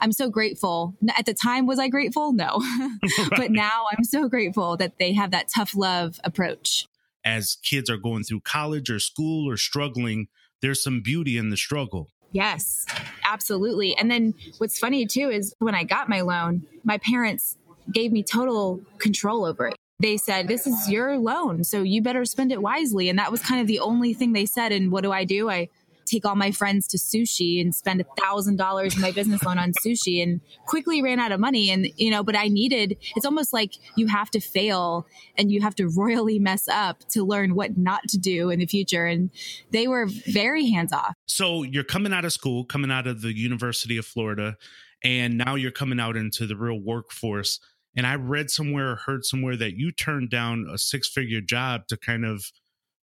I'm 0.00 0.12
so 0.12 0.30
grateful. 0.30 0.94
At 1.16 1.26
the 1.26 1.34
time, 1.34 1.66
was 1.66 1.80
I 1.80 1.88
grateful? 1.88 2.32
No. 2.32 2.62
But 3.30 3.50
now 3.66 3.86
I'm 3.90 4.04
so 4.04 4.28
grateful 4.28 4.76
that 4.76 4.92
they 5.00 5.12
have 5.14 5.32
that 5.32 5.48
tough 5.52 5.74
love 5.74 6.20
approach. 6.22 6.86
As 7.24 7.56
kids 7.64 7.90
are 7.90 7.96
going 7.96 8.22
through 8.22 8.42
college 8.42 8.90
or 8.90 9.00
school 9.00 9.50
or 9.50 9.56
struggling, 9.56 10.28
there's 10.62 10.80
some 10.80 11.00
beauty 11.02 11.36
in 11.36 11.50
the 11.50 11.56
struggle. 11.56 12.10
Yes, 12.30 12.86
absolutely. 13.24 13.96
And 13.96 14.08
then 14.08 14.34
what's 14.58 14.78
funny 14.78 15.04
too 15.04 15.30
is 15.30 15.52
when 15.58 15.74
I 15.74 15.82
got 15.82 16.08
my 16.08 16.20
loan, 16.20 16.64
my 16.84 16.98
parents 16.98 17.56
gave 17.92 18.12
me 18.12 18.22
total 18.22 18.80
control 18.98 19.44
over 19.44 19.66
it. 19.66 19.76
They 20.00 20.16
said, 20.16 20.48
This 20.48 20.66
is 20.66 20.88
your 20.88 21.18
loan, 21.18 21.64
so 21.64 21.82
you 21.82 22.02
better 22.02 22.24
spend 22.24 22.52
it 22.52 22.62
wisely. 22.62 23.08
And 23.08 23.18
that 23.18 23.32
was 23.32 23.42
kind 23.42 23.60
of 23.60 23.66
the 23.66 23.80
only 23.80 24.14
thing 24.14 24.32
they 24.32 24.46
said. 24.46 24.72
And 24.72 24.92
what 24.92 25.02
do 25.02 25.12
I 25.12 25.24
do? 25.24 25.50
I 25.50 25.68
take 26.08 26.24
all 26.24 26.34
my 26.34 26.50
friends 26.50 26.86
to 26.88 26.96
sushi 26.96 27.60
and 27.60 27.74
spend 27.74 28.00
a 28.00 28.04
thousand 28.20 28.56
dollars 28.56 28.94
in 28.94 29.02
my 29.02 29.10
business 29.10 29.42
loan 29.42 29.58
on 29.58 29.72
sushi 29.84 30.22
and 30.22 30.40
quickly 30.66 31.02
ran 31.02 31.20
out 31.20 31.32
of 31.32 31.40
money. 31.40 31.70
And, 31.70 31.88
you 31.96 32.10
know, 32.10 32.22
but 32.22 32.36
I 32.36 32.48
needed, 32.48 32.96
it's 33.14 33.26
almost 33.26 33.52
like 33.52 33.74
you 33.96 34.06
have 34.06 34.30
to 34.30 34.40
fail 34.40 35.06
and 35.36 35.52
you 35.52 35.60
have 35.60 35.74
to 35.76 35.88
royally 35.88 36.38
mess 36.38 36.66
up 36.68 37.06
to 37.10 37.24
learn 37.24 37.54
what 37.54 37.76
not 37.76 38.02
to 38.08 38.18
do 38.18 38.50
in 38.50 38.58
the 38.58 38.66
future. 38.66 39.06
And 39.06 39.30
they 39.70 39.86
were 39.86 40.06
very 40.06 40.70
hands 40.70 40.92
off. 40.92 41.14
So 41.26 41.62
you're 41.62 41.84
coming 41.84 42.12
out 42.12 42.24
of 42.24 42.32
school, 42.32 42.64
coming 42.64 42.90
out 42.90 43.06
of 43.06 43.20
the 43.22 43.36
University 43.36 43.98
of 43.98 44.06
Florida, 44.06 44.56
and 45.04 45.38
now 45.38 45.54
you're 45.54 45.70
coming 45.70 46.00
out 46.00 46.16
into 46.16 46.46
the 46.46 46.56
real 46.56 46.80
workforce. 46.80 47.60
And 47.96 48.06
I 48.06 48.14
read 48.14 48.50
somewhere, 48.50 48.92
or 48.92 48.96
heard 48.96 49.24
somewhere 49.24 49.56
that 49.56 49.76
you 49.76 49.90
turned 49.92 50.30
down 50.30 50.66
a 50.72 50.78
six 50.78 51.08
figure 51.08 51.40
job 51.40 51.86
to 51.88 51.96
kind 51.96 52.24
of 52.24 52.44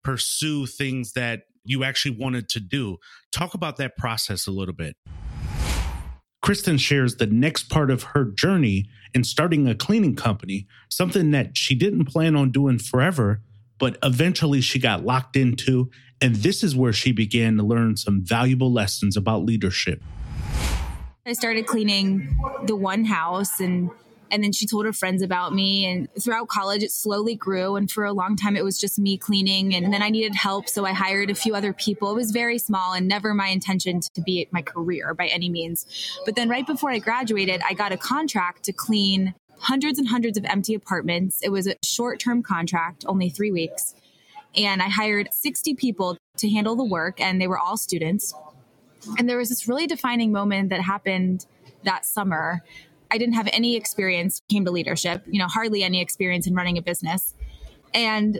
pursue 0.03 0.65
things 0.65 1.13
that 1.13 1.43
you 1.63 1.83
actually 1.83 2.17
wanted 2.17 2.49
to 2.49 2.59
do. 2.59 2.97
Talk 3.31 3.53
about 3.53 3.77
that 3.77 3.97
process 3.97 4.47
a 4.47 4.51
little 4.51 4.73
bit. 4.73 4.95
Kristen 6.41 6.77
shares 6.77 7.15
the 7.15 7.25
next 7.25 7.69
part 7.69 7.89
of 7.89 8.03
her 8.03 8.25
journey 8.25 8.85
in 9.13 9.23
starting 9.23 9.65
a 9.65 9.73
cleaning 9.73 10.13
company, 10.13 10.67
something 10.89 11.31
that 11.31 11.55
she 11.55 11.73
didn't 11.73 12.05
plan 12.05 12.35
on 12.35 12.51
doing 12.51 12.79
forever, 12.79 13.41
but 13.79 13.97
eventually 14.03 14.59
she 14.59 14.77
got 14.77 15.05
locked 15.05 15.37
into. 15.37 15.89
And 16.19 16.35
this 16.35 16.61
is 16.61 16.75
where 16.75 16.91
she 16.91 17.13
began 17.13 17.55
to 17.57 17.63
learn 17.63 17.95
some 17.95 18.25
valuable 18.25 18.73
lessons 18.73 19.15
about 19.15 19.45
leadership. 19.45 20.03
I 21.25 21.31
started 21.31 21.65
cleaning 21.65 22.37
the 22.65 22.75
one 22.75 23.05
house 23.05 23.61
and 23.61 23.89
and 24.33 24.43
then 24.43 24.51
she 24.51 24.65
told 24.65 24.85
her 24.85 24.91
friends 24.91 25.21
about 25.21 25.53
me. 25.53 25.85
And 25.85 26.09
throughout 26.19 26.47
college, 26.47 26.81
it 26.81 26.91
slowly 26.91 27.35
grew. 27.35 27.75
And 27.75 27.89
for 27.89 28.03
a 28.03 28.11
long 28.11 28.35
time, 28.35 28.57
it 28.57 28.63
was 28.63 28.79
just 28.79 28.97
me 28.97 29.15
cleaning. 29.15 29.75
And 29.75 29.93
then 29.93 30.01
I 30.01 30.09
needed 30.09 30.33
help. 30.33 30.67
So 30.67 30.85
I 30.85 30.91
hired 30.91 31.29
a 31.29 31.35
few 31.35 31.53
other 31.53 31.71
people. 31.71 32.09
It 32.09 32.15
was 32.15 32.31
very 32.31 32.57
small 32.57 32.93
and 32.93 33.07
never 33.07 33.35
my 33.35 33.49
intention 33.49 33.99
to 34.15 34.21
be 34.21 34.47
my 34.49 34.63
career 34.63 35.13
by 35.13 35.27
any 35.27 35.49
means. 35.49 35.85
But 36.25 36.33
then 36.33 36.49
right 36.49 36.65
before 36.65 36.89
I 36.89 36.97
graduated, 36.97 37.61
I 37.63 37.75
got 37.75 37.91
a 37.91 37.97
contract 37.97 38.63
to 38.63 38.73
clean 38.73 39.35
hundreds 39.59 39.99
and 39.99 40.07
hundreds 40.07 40.35
of 40.35 40.45
empty 40.45 40.73
apartments. 40.73 41.39
It 41.43 41.49
was 41.49 41.67
a 41.67 41.75
short 41.85 42.19
term 42.19 42.41
contract, 42.41 43.05
only 43.07 43.29
three 43.29 43.51
weeks. 43.51 43.93
And 44.55 44.81
I 44.81 44.89
hired 44.89 45.29
60 45.31 45.75
people 45.75 46.17
to 46.37 46.49
handle 46.49 46.75
the 46.75 46.83
work, 46.83 47.21
and 47.21 47.39
they 47.39 47.47
were 47.47 47.59
all 47.59 47.77
students. 47.77 48.33
And 49.19 49.29
there 49.29 49.37
was 49.37 49.49
this 49.49 49.67
really 49.67 49.85
defining 49.85 50.31
moment 50.31 50.69
that 50.69 50.81
happened 50.81 51.45
that 51.83 52.05
summer 52.05 52.63
I 53.13 53.19
didn't 53.19 53.35
have 53.35 53.47
any 53.53 53.75
experience 53.75 54.41
came 54.49 54.65
to 54.65 54.71
leadership, 54.71 55.21
you 55.27 55.37
know, 55.37 55.45
hardly 55.45 55.83
any 55.83 56.01
experience 56.01 56.47
in 56.47 56.55
running 56.55 56.79
a 56.79 56.81
business. 56.81 57.35
And 57.93 58.39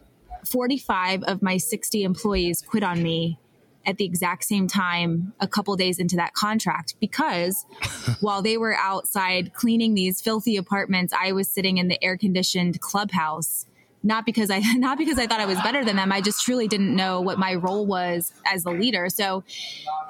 45 0.49 1.21
of 1.23 1.43
my 1.43 1.57
60 1.57 2.03
employees 2.03 2.63
quit 2.67 2.81
on 2.81 3.03
me 3.03 3.37
at 3.85 3.97
the 3.97 4.05
exact 4.05 4.45
same 4.45 4.67
time 4.67 5.31
a 5.39 5.47
couple 5.47 5.75
days 5.75 5.99
into 5.99 6.15
that 6.15 6.33
contract 6.33 6.95
because 6.99 7.65
while 8.19 8.41
they 8.41 8.57
were 8.57 8.73
outside 8.73 9.53
cleaning 9.53 9.93
these 9.93 10.21
filthy 10.21 10.57
apartments, 10.57 11.13
I 11.13 11.33
was 11.33 11.47
sitting 11.47 11.77
in 11.77 11.87
the 11.87 12.03
air 12.03 12.17
conditioned 12.17 12.81
clubhouse 12.81 13.67
not 14.03 14.25
because 14.25 14.51
I 14.51 14.59
not 14.75 14.97
because 14.97 15.17
I 15.17 15.25
thought 15.25 15.39
I 15.39 15.45
was 15.45 15.57
better 15.61 15.83
than 15.83 15.95
them. 15.95 16.11
I 16.11 16.21
just 16.21 16.43
truly 16.43 16.67
didn't 16.67 16.95
know 16.95 17.21
what 17.21 17.39
my 17.39 17.55
role 17.55 17.85
was 17.85 18.33
as 18.45 18.63
the 18.63 18.71
leader. 18.71 19.09
So 19.09 19.43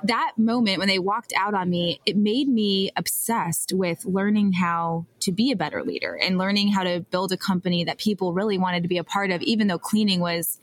that 0.03 0.33
moment 0.37 0.79
when 0.79 0.87
they 0.87 0.99
walked 0.99 1.33
out 1.37 1.53
on 1.53 1.69
me, 1.69 2.01
it 2.05 2.17
made 2.17 2.47
me 2.47 2.91
obsessed 2.95 3.71
with 3.73 4.05
learning 4.05 4.53
how 4.53 5.05
to 5.21 5.31
be 5.31 5.51
a 5.51 5.55
better 5.55 5.83
leader 5.83 6.17
and 6.21 6.37
learning 6.37 6.71
how 6.71 6.83
to 6.83 7.01
build 7.11 7.31
a 7.31 7.37
company 7.37 7.83
that 7.83 7.97
people 7.97 8.33
really 8.33 8.57
wanted 8.57 8.83
to 8.83 8.89
be 8.89 8.97
a 8.97 9.03
part 9.03 9.31
of, 9.31 9.41
even 9.43 9.67
though 9.67 9.79
cleaning 9.79 10.19
was 10.19 10.59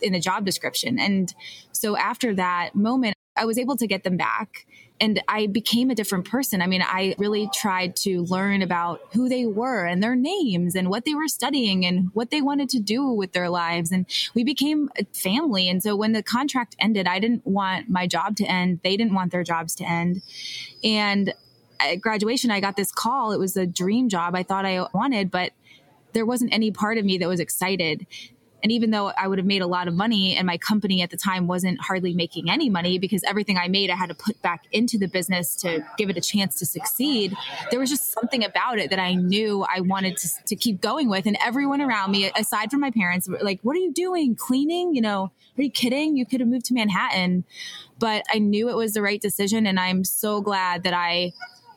in 0.00 0.12
the 0.12 0.20
job 0.20 0.44
description. 0.44 0.98
And 0.98 1.34
so 1.72 1.96
after 1.96 2.34
that 2.34 2.74
moment, 2.74 3.16
I 3.36 3.44
was 3.44 3.58
able 3.58 3.76
to 3.76 3.86
get 3.86 4.04
them 4.04 4.16
back 4.16 4.66
and 5.00 5.22
I 5.28 5.46
became 5.46 5.90
a 5.90 5.94
different 5.94 6.24
person. 6.24 6.62
I 6.62 6.66
mean, 6.66 6.82
I 6.82 7.14
really 7.18 7.50
tried 7.52 7.96
to 7.96 8.22
learn 8.22 8.62
about 8.62 9.00
who 9.12 9.28
they 9.28 9.44
were 9.44 9.84
and 9.84 10.02
their 10.02 10.16
names 10.16 10.74
and 10.74 10.88
what 10.88 11.04
they 11.04 11.14
were 11.14 11.28
studying 11.28 11.84
and 11.84 12.10
what 12.14 12.30
they 12.30 12.40
wanted 12.40 12.68
to 12.70 12.80
do 12.80 13.10
with 13.10 13.32
their 13.32 13.50
lives. 13.50 13.92
And 13.92 14.06
we 14.34 14.42
became 14.42 14.88
a 14.98 15.04
family. 15.12 15.68
And 15.68 15.82
so 15.82 15.94
when 15.94 16.12
the 16.12 16.22
contract 16.22 16.76
ended, 16.78 17.06
I 17.06 17.18
didn't 17.18 17.46
want 17.46 17.90
my 17.90 18.06
job 18.06 18.36
to 18.36 18.44
end. 18.44 18.80
They 18.82 18.96
didn't 18.96 19.14
want 19.14 19.32
their 19.32 19.44
jobs 19.44 19.74
to 19.76 19.84
end. 19.84 20.22
And 20.82 21.34
at 21.78 21.96
graduation, 22.00 22.50
I 22.50 22.60
got 22.60 22.76
this 22.76 22.90
call. 22.90 23.32
It 23.32 23.38
was 23.38 23.56
a 23.56 23.66
dream 23.66 24.08
job 24.08 24.34
I 24.34 24.42
thought 24.42 24.64
I 24.64 24.86
wanted, 24.94 25.30
but 25.30 25.52
there 26.14 26.24
wasn't 26.24 26.54
any 26.54 26.70
part 26.70 26.96
of 26.96 27.04
me 27.04 27.18
that 27.18 27.28
was 27.28 27.40
excited 27.40 28.06
And 28.62 28.72
even 28.72 28.90
though 28.90 29.12
I 29.16 29.28
would 29.28 29.38
have 29.38 29.46
made 29.46 29.62
a 29.62 29.66
lot 29.66 29.88
of 29.88 29.94
money 29.94 30.34
and 30.34 30.46
my 30.46 30.58
company 30.58 31.02
at 31.02 31.10
the 31.10 31.16
time 31.16 31.46
wasn't 31.46 31.80
hardly 31.80 32.14
making 32.14 32.50
any 32.50 32.70
money 32.70 32.98
because 32.98 33.22
everything 33.24 33.58
I 33.58 33.68
made 33.68 33.90
I 33.90 33.96
had 33.96 34.08
to 34.08 34.14
put 34.14 34.40
back 34.42 34.64
into 34.72 34.98
the 34.98 35.08
business 35.08 35.54
to 35.56 35.86
give 35.98 36.10
it 36.10 36.16
a 36.16 36.20
chance 36.20 36.58
to 36.58 36.66
succeed, 36.66 37.34
there 37.70 37.78
was 37.78 37.90
just 37.90 38.12
something 38.12 38.44
about 38.44 38.78
it 38.78 38.90
that 38.90 38.98
I 38.98 39.14
knew 39.14 39.62
I 39.62 39.80
wanted 39.80 40.16
to, 40.18 40.28
to 40.46 40.56
keep 40.56 40.80
going 40.80 41.08
with. 41.08 41.26
And 41.26 41.36
everyone 41.44 41.80
around 41.80 42.10
me, 42.10 42.30
aside 42.36 42.70
from 42.70 42.80
my 42.80 42.90
parents, 42.90 43.28
were 43.28 43.38
like, 43.42 43.60
What 43.62 43.76
are 43.76 43.80
you 43.80 43.92
doing? 43.92 44.34
Cleaning? 44.34 44.94
You 44.94 45.02
know, 45.02 45.32
are 45.58 45.62
you 45.62 45.70
kidding? 45.70 46.16
You 46.16 46.26
could 46.26 46.40
have 46.40 46.48
moved 46.48 46.66
to 46.66 46.74
Manhattan. 46.74 47.44
But 47.98 48.24
I 48.32 48.38
knew 48.38 48.68
it 48.68 48.76
was 48.76 48.92
the 48.92 49.02
right 49.02 49.20
decision. 49.20 49.66
And 49.66 49.80
I'm 49.80 50.04
so 50.04 50.40
glad 50.40 50.82
that 50.82 50.94
I 50.94 51.32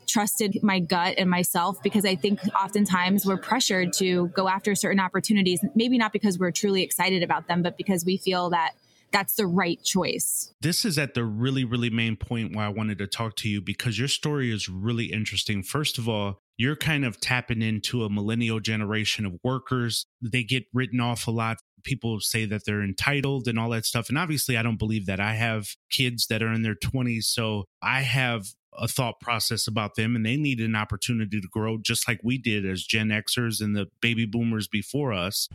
trusted 0.09 0.59
my 0.63 0.79
gut 0.79 1.15
and 1.17 1.29
myself 1.29 1.81
because 1.83 2.05
I 2.05 2.15
think 2.15 2.39
oftentimes 2.55 3.25
we're 3.25 3.37
pressured 3.37 3.93
to 3.93 4.27
go 4.29 4.47
after 4.47 4.75
certain 4.75 4.99
opportunities, 4.99 5.63
maybe 5.75 5.97
not 5.97 6.13
because 6.13 6.39
we're 6.39 6.51
truly 6.51 6.83
excited 6.83 7.23
about 7.23 7.47
them, 7.47 7.61
but 7.61 7.77
because 7.77 8.05
we 8.05 8.17
feel 8.17 8.49
that 8.49 8.73
that's 9.11 9.35
the 9.35 9.47
right 9.47 9.81
choice. 9.83 10.53
This 10.61 10.85
is 10.85 10.97
at 10.97 11.13
the 11.13 11.23
really, 11.23 11.65
really 11.65 11.89
main 11.89 12.15
point 12.15 12.55
why 12.55 12.65
I 12.65 12.69
wanted 12.69 12.97
to 12.99 13.07
talk 13.07 13.35
to 13.37 13.49
you 13.49 13.61
because 13.61 13.97
your 13.97 14.07
story 14.07 14.51
is 14.51 14.69
really 14.69 15.05
interesting. 15.05 15.63
First 15.63 15.97
of 15.97 16.07
all, 16.07 16.39
you're 16.57 16.75
kind 16.75 17.05
of 17.05 17.19
tapping 17.19 17.61
into 17.61 18.03
a 18.03 18.09
millennial 18.09 18.59
generation 18.59 19.25
of 19.25 19.39
workers. 19.43 20.05
They 20.21 20.43
get 20.43 20.65
written 20.73 20.99
off 20.99 21.27
a 21.27 21.31
lot. 21.31 21.57
People 21.83 22.19
say 22.19 22.45
that 22.45 22.65
they're 22.65 22.83
entitled 22.83 23.47
and 23.47 23.57
all 23.57 23.69
that 23.69 23.85
stuff. 23.85 24.09
And 24.09 24.17
obviously, 24.17 24.57
I 24.57 24.63
don't 24.63 24.77
believe 24.77 25.05
that. 25.05 25.21
I 25.21 25.35
have 25.35 25.69
kids 25.89 26.27
that 26.27 26.43
are 26.43 26.51
in 26.51 26.61
their 26.61 26.75
20s. 26.75 27.23
So 27.23 27.63
I 27.81 28.01
have 28.01 28.47
a 28.77 28.87
thought 28.87 29.19
process 29.19 29.67
about 29.67 29.95
them 29.95 30.15
and 30.15 30.25
they 30.25 30.37
need 30.37 30.59
an 30.59 30.75
opportunity 30.75 31.41
to 31.41 31.47
grow 31.47 31.77
just 31.77 32.07
like 32.07 32.19
we 32.23 32.37
did 32.37 32.65
as 32.65 32.83
Gen 32.83 33.09
Xers 33.09 33.61
and 33.61 33.75
the 33.75 33.87
baby 34.01 34.25
boomers 34.25 34.67
before 34.67 35.13
us. 35.13 35.47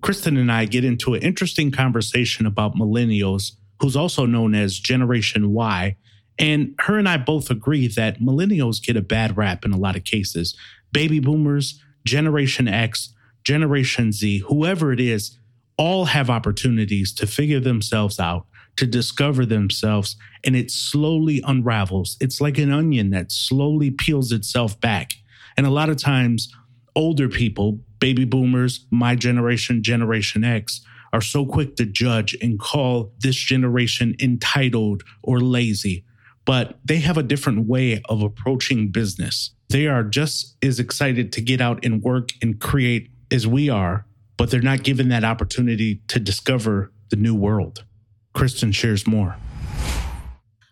Kristen 0.00 0.36
and 0.36 0.50
I 0.50 0.64
get 0.64 0.84
into 0.84 1.14
an 1.14 1.22
interesting 1.22 1.70
conversation 1.70 2.46
about 2.46 2.76
millennials, 2.76 3.52
who's 3.80 3.96
also 3.96 4.26
known 4.26 4.54
as 4.54 4.78
Generation 4.78 5.52
Y. 5.52 5.96
And 6.38 6.74
her 6.80 6.98
and 6.98 7.08
I 7.08 7.16
both 7.16 7.50
agree 7.50 7.88
that 7.88 8.20
millennials 8.20 8.82
get 8.82 8.96
a 8.96 9.02
bad 9.02 9.36
rap 9.36 9.64
in 9.64 9.72
a 9.72 9.76
lot 9.76 9.96
of 9.96 10.04
cases. 10.04 10.56
Baby 10.92 11.18
boomers, 11.18 11.82
Generation 12.04 12.68
X, 12.68 13.12
Generation 13.44 14.12
Z, 14.12 14.38
whoever 14.48 14.92
it 14.92 15.00
is, 15.00 15.36
all 15.76 16.06
have 16.06 16.30
opportunities 16.30 17.12
to 17.14 17.26
figure 17.26 17.60
themselves 17.60 18.18
out 18.18 18.46
to 18.78 18.86
discover 18.86 19.44
themselves 19.44 20.16
and 20.44 20.54
it 20.54 20.70
slowly 20.70 21.42
unravels. 21.44 22.16
It's 22.20 22.40
like 22.40 22.58
an 22.58 22.72
onion 22.72 23.10
that 23.10 23.32
slowly 23.32 23.90
peels 23.90 24.30
itself 24.30 24.80
back. 24.80 25.14
And 25.56 25.66
a 25.66 25.70
lot 25.70 25.88
of 25.88 25.96
times, 25.96 26.54
older 26.94 27.28
people, 27.28 27.80
baby 27.98 28.24
boomers, 28.24 28.86
my 28.92 29.16
generation, 29.16 29.82
Generation 29.82 30.44
X, 30.44 30.80
are 31.12 31.20
so 31.20 31.44
quick 31.44 31.74
to 31.74 31.86
judge 31.86 32.36
and 32.40 32.60
call 32.60 33.12
this 33.18 33.34
generation 33.34 34.14
entitled 34.20 35.02
or 35.24 35.40
lazy. 35.40 36.04
But 36.44 36.78
they 36.84 36.98
have 36.98 37.18
a 37.18 37.24
different 37.24 37.66
way 37.66 38.00
of 38.08 38.22
approaching 38.22 38.92
business. 38.92 39.50
They 39.70 39.88
are 39.88 40.04
just 40.04 40.56
as 40.62 40.78
excited 40.78 41.32
to 41.32 41.40
get 41.40 41.60
out 41.60 41.84
and 41.84 42.00
work 42.00 42.28
and 42.40 42.60
create 42.60 43.10
as 43.32 43.44
we 43.44 43.68
are, 43.68 44.06
but 44.36 44.52
they're 44.52 44.62
not 44.62 44.84
given 44.84 45.08
that 45.08 45.24
opportunity 45.24 46.00
to 46.06 46.20
discover 46.20 46.92
the 47.10 47.16
new 47.16 47.34
world. 47.34 47.84
Kristen 48.32 48.72
shares 48.72 49.06
more. 49.06 49.36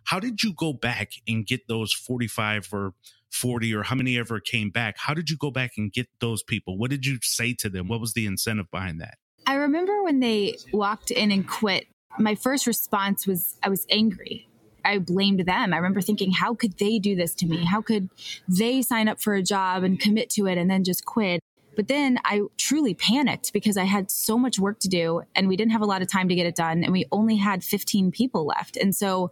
How 0.05 0.21
did 0.21 0.43
you 0.43 0.53
go 0.55 0.73
back 0.73 1.13
and 1.27 1.47
get 1.47 1.67
those 1.69 1.93
45 1.93 2.69
or 2.73 2.95
40 3.33 3.75
or 3.75 3.83
how 3.83 3.97
many 3.97 4.17
ever 4.19 4.41
came 4.41 4.71
back? 4.71 4.97
How 4.99 5.15
did 5.15 5.31
you 5.31 5.37
go 5.37 5.51
back 5.51 5.73
and 5.77 5.93
get 5.93 6.09
those 6.21 6.43
people? 6.43 6.79
What 6.79 6.91
did 6.91 7.05
you 7.05 7.19
say 7.23 7.55
to 7.55 7.69
them? 7.69 7.89
What 7.89 8.01
was 8.01 8.13
the 8.13 8.25
incentive 8.27 8.71
behind 8.71 9.01
that? 9.01 9.19
I 9.47 9.55
remember 9.55 10.03
when 10.03 10.21
they 10.21 10.57
walked 10.73 11.11
in 11.11 11.31
and 11.31 11.47
quit, 11.47 11.87
my 12.19 12.35
first 12.35 12.67
response 12.67 13.27
was 13.27 13.57
I 13.63 13.69
was 13.69 13.87
angry. 13.91 14.49
I 14.85 14.99
blamed 14.99 15.41
them. 15.41 15.75
I 15.75 15.77
remember 15.77 16.01
thinking, 16.01 16.31
how 16.31 16.55
could 16.55 16.79
they 16.79 17.01
do 17.01 17.17
this 17.17 17.35
to 17.37 17.47
me? 17.47 17.65
How 17.65 17.83
could 17.83 18.09
they 18.49 18.83
sign 18.83 19.09
up 19.09 19.21
for 19.21 19.35
a 19.35 19.43
job 19.43 19.83
and 19.83 19.99
commit 19.99 20.31
to 20.31 20.47
it 20.47 20.57
and 20.57 20.71
then 20.71 20.85
just 20.85 21.05
quit? 21.05 21.41
But 21.77 21.89
then 21.89 22.19
I 22.25 22.43
truly 22.57 22.95
panicked 22.95 23.53
because 23.53 23.77
I 23.77 23.85
had 23.85 24.11
so 24.11 24.39
much 24.39 24.59
work 24.59 24.81
to 24.81 24.89
do 24.89 25.23
and 25.35 25.47
we 25.47 25.57
didn't 25.57 25.73
have 25.73 25.83
a 25.83 25.87
lot 25.87 26.03
of 26.03 26.09
time 26.11 26.29
to 26.29 26.35
get 26.35 26.47
it 26.47 26.57
done. 26.57 26.83
And 26.83 26.93
we 26.93 27.07
only 27.13 27.37
had 27.37 27.63
15 27.63 28.11
people 28.11 28.47
left. 28.47 28.77
And 28.77 28.95
so 28.95 29.31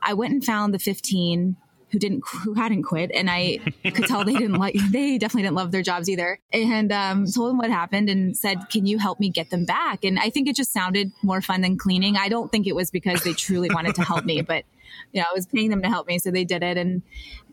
I 0.00 0.14
went 0.14 0.32
and 0.32 0.44
found 0.44 0.72
the 0.72 0.78
15 0.78 1.56
who 1.94 1.98
didn't 2.00 2.24
who 2.42 2.54
hadn't 2.54 2.82
quit 2.82 3.12
and 3.14 3.30
i 3.30 3.56
could 3.84 4.06
tell 4.06 4.24
they 4.24 4.32
didn't 4.32 4.56
like 4.56 4.74
they 4.90 5.16
definitely 5.16 5.42
didn't 5.42 5.54
love 5.54 5.70
their 5.70 5.80
jobs 5.80 6.08
either 6.10 6.40
and 6.52 6.90
um, 6.90 7.24
told 7.24 7.50
them 7.50 7.58
what 7.58 7.70
happened 7.70 8.10
and 8.10 8.36
said 8.36 8.58
can 8.68 8.84
you 8.84 8.98
help 8.98 9.20
me 9.20 9.30
get 9.30 9.50
them 9.50 9.64
back 9.64 10.02
and 10.02 10.18
i 10.18 10.28
think 10.28 10.48
it 10.48 10.56
just 10.56 10.72
sounded 10.72 11.12
more 11.22 11.40
fun 11.40 11.60
than 11.60 11.78
cleaning 11.78 12.16
i 12.16 12.28
don't 12.28 12.50
think 12.50 12.66
it 12.66 12.74
was 12.74 12.90
because 12.90 13.22
they 13.22 13.32
truly 13.32 13.68
wanted 13.72 13.94
to 13.94 14.02
help 14.02 14.24
me 14.24 14.42
but 14.42 14.64
you 15.12 15.20
know 15.20 15.26
i 15.30 15.32
was 15.32 15.46
paying 15.46 15.70
them 15.70 15.82
to 15.82 15.88
help 15.88 16.08
me 16.08 16.18
so 16.18 16.32
they 16.32 16.44
did 16.44 16.64
it 16.64 16.76
and 16.76 17.00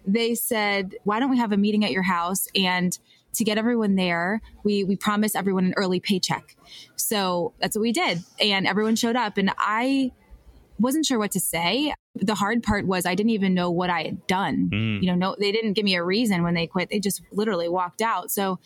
they 0.08 0.34
said 0.34 0.96
why 1.04 1.20
don't 1.20 1.30
we 1.30 1.38
have 1.38 1.52
a 1.52 1.58
meeting 1.58 1.86
at 1.86 1.92
your 1.92 2.02
house 2.02 2.48
and 2.56 2.98
to 3.34 3.44
get 3.44 3.58
everyone 3.58 3.96
there, 3.96 4.42
we 4.64 4.84
we 4.84 4.96
promised 4.96 5.36
everyone 5.36 5.66
an 5.66 5.74
early 5.78 6.00
paycheck. 6.00 6.56
So 6.96 7.54
that's 7.60 7.76
what 7.76 7.82
we 7.82 7.92
did, 7.92 8.24
and 8.40 8.68
everyone 8.68 8.96
showed 8.96 9.16
up, 9.16 9.38
and 9.38 9.52
I 9.58 10.12
wasn't 10.80 11.06
sure 11.06 11.20
what 11.20 11.32
to 11.32 11.40
say. 11.40 11.94
The 12.16 12.36
hard 12.36 12.64
part 12.64 12.88
was 12.88 13.06
I 13.06 13.16
didn't 13.16 13.30
even 13.30 13.54
know 13.54 13.70
what 13.70 13.90
I 13.90 14.04
had 14.04 14.28
done. 14.28 14.70
Mm. 14.72 15.02
You 15.02 15.08
know, 15.08 15.16
no, 15.16 15.36
they 15.40 15.52
didn't 15.52 15.74
give 15.74 15.86
me 15.86 15.96
a 15.96 16.04
reason 16.04 16.44
when 16.44 16.56
they 16.56 16.68
quit. 16.68 16.90
They 16.90 17.00
just 17.00 17.22
literally 17.32 17.70
walked 17.70 18.02
out. 18.02 18.32
So 18.32 18.60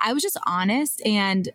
I 0.00 0.12
was 0.12 0.22
just 0.22 0.38
honest 0.46 1.04
and 1.04 1.50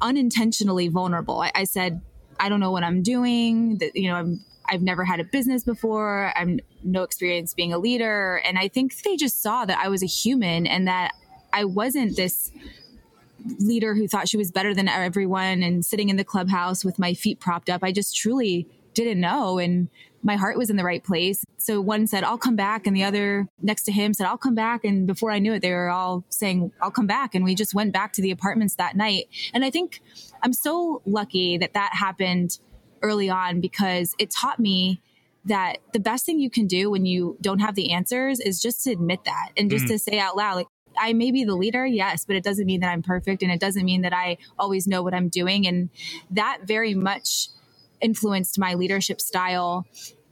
unintentionally 0.00 0.88
vulnerable. 0.88 1.40
I, 1.40 1.50
I 1.54 1.64
said, 1.64 2.00
I 2.38 2.48
don't 2.48 2.60
know 2.60 2.70
what 2.70 2.84
I'm 2.84 3.02
doing. 3.02 3.78
That 3.78 3.96
you 3.96 4.08
know, 4.08 4.14
I'm 4.14 4.44
I've 4.66 4.82
never 4.82 5.04
had 5.04 5.20
a 5.20 5.24
business 5.24 5.64
before. 5.64 6.32
I'm 6.36 6.60
no 6.82 7.02
experience 7.02 7.54
being 7.54 7.72
a 7.72 7.78
leader. 7.78 8.40
And 8.44 8.58
I 8.58 8.68
think 8.68 9.02
they 9.02 9.16
just 9.16 9.42
saw 9.42 9.64
that 9.64 9.78
I 9.78 9.88
was 9.88 10.02
a 10.02 10.06
human 10.06 10.66
and 10.66 10.88
that 10.88 11.12
I 11.54 11.64
wasn't 11.64 12.16
this 12.16 12.50
leader 13.60 13.94
who 13.94 14.08
thought 14.08 14.28
she 14.28 14.36
was 14.36 14.50
better 14.50 14.74
than 14.74 14.88
everyone 14.88 15.62
and 15.62 15.84
sitting 15.84 16.08
in 16.08 16.16
the 16.16 16.24
clubhouse 16.24 16.84
with 16.84 16.98
my 16.98 17.14
feet 17.14 17.38
propped 17.38 17.70
up. 17.70 17.84
I 17.84 17.92
just 17.92 18.16
truly 18.16 18.66
didn't 18.94 19.20
know. 19.20 19.58
And 19.58 19.88
my 20.22 20.36
heart 20.36 20.56
was 20.56 20.70
in 20.70 20.76
the 20.76 20.84
right 20.84 21.04
place. 21.04 21.44
So 21.58 21.80
one 21.80 22.06
said, 22.06 22.24
I'll 22.24 22.38
come 22.38 22.56
back. 22.56 22.86
And 22.86 22.96
the 22.96 23.04
other 23.04 23.46
next 23.62 23.82
to 23.84 23.92
him 23.92 24.14
said, 24.14 24.26
I'll 24.26 24.38
come 24.38 24.54
back. 24.54 24.84
And 24.84 25.06
before 25.06 25.30
I 25.30 25.38
knew 25.38 25.52
it, 25.52 25.60
they 25.60 25.72
were 25.72 25.90
all 25.90 26.24
saying, 26.28 26.72
I'll 26.80 26.90
come 26.90 27.06
back. 27.06 27.34
And 27.34 27.44
we 27.44 27.54
just 27.54 27.74
went 27.74 27.92
back 27.92 28.14
to 28.14 28.22
the 28.22 28.30
apartments 28.30 28.76
that 28.76 28.96
night. 28.96 29.28
And 29.52 29.64
I 29.64 29.70
think 29.70 30.00
I'm 30.42 30.52
so 30.52 31.02
lucky 31.04 31.58
that 31.58 31.74
that 31.74 31.90
happened 31.92 32.58
early 33.02 33.28
on 33.30 33.60
because 33.60 34.14
it 34.18 34.30
taught 34.30 34.58
me 34.58 35.02
that 35.44 35.76
the 35.92 36.00
best 36.00 36.24
thing 36.24 36.38
you 36.38 36.48
can 36.48 36.66
do 36.66 36.90
when 36.90 37.04
you 37.04 37.36
don't 37.42 37.58
have 37.58 37.74
the 37.74 37.92
answers 37.92 38.40
is 38.40 38.62
just 38.62 38.82
to 38.84 38.90
admit 38.90 39.24
that 39.24 39.50
and 39.58 39.70
just 39.70 39.84
mm. 39.84 39.88
to 39.88 39.98
say 39.98 40.18
out 40.18 40.36
loud, 40.36 40.56
like, 40.56 40.66
I 40.98 41.12
may 41.12 41.30
be 41.30 41.44
the 41.44 41.54
leader, 41.54 41.86
yes, 41.86 42.24
but 42.24 42.36
it 42.36 42.44
doesn't 42.44 42.66
mean 42.66 42.80
that 42.80 42.90
I'm 42.90 43.02
perfect 43.02 43.42
and 43.42 43.50
it 43.50 43.60
doesn't 43.60 43.84
mean 43.84 44.02
that 44.02 44.12
I 44.12 44.38
always 44.58 44.86
know 44.86 45.02
what 45.02 45.14
I'm 45.14 45.28
doing. 45.28 45.66
And 45.66 45.90
that 46.30 46.60
very 46.64 46.94
much 46.94 47.48
influenced 48.00 48.58
my 48.58 48.74
leadership 48.74 49.20
style. 49.20 49.86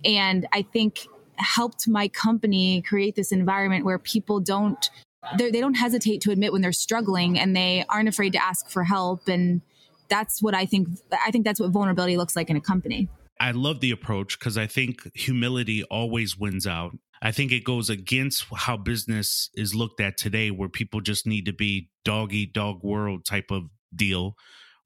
And 0.04 0.47
I 0.52 0.62
think 0.62 1.07
helped 1.37 1.88
my 1.88 2.09
company 2.09 2.83
create 2.83 3.14
this 3.16 3.33
environment 3.33 3.85
where 3.85 3.99
people 3.99 4.40
don't 4.40 4.90
they 5.38 5.50
don't 5.52 5.75
hesitate 5.75 6.21
to 6.21 6.31
admit 6.31 6.52
when 6.52 6.62
they're 6.62 6.73
struggling 6.73 7.38
and 7.38 7.54
they 7.54 7.85
aren't 7.88 8.09
afraid 8.09 8.33
to 8.33 8.45
ask 8.45 8.69
for 8.69 8.85
help 8.85 9.28
and 9.28 9.61
that's 10.09 10.42
what 10.42 10.54
i 10.54 10.66
think 10.66 10.88
i 11.25 11.31
think 11.31 11.45
that's 11.45 11.61
what 11.61 11.71
vulnerability 11.71 12.16
looks 12.16 12.35
like 12.35 12.50
in 12.50 12.57
a 12.57 12.61
company 12.61 13.09
i 13.40 13.52
love 13.52 13.81
the 13.81 13.90
approach 13.90 14.38
because 14.38 14.59
i 14.59 14.66
think 14.66 15.09
humility 15.14 15.85
always 15.85 16.37
wins 16.37 16.66
out 16.66 16.92
I 17.24 17.30
think 17.30 17.52
it 17.52 17.62
goes 17.62 17.88
against 17.88 18.46
how 18.52 18.76
business 18.76 19.48
is 19.54 19.76
looked 19.76 20.00
at 20.00 20.16
today, 20.16 20.50
where 20.50 20.68
people 20.68 21.00
just 21.00 21.24
need 21.24 21.46
to 21.46 21.52
be 21.52 21.88
dog 22.04 22.32
eat 22.32 22.52
dog 22.52 22.82
world 22.82 23.24
type 23.24 23.52
of 23.52 23.70
deal. 23.94 24.34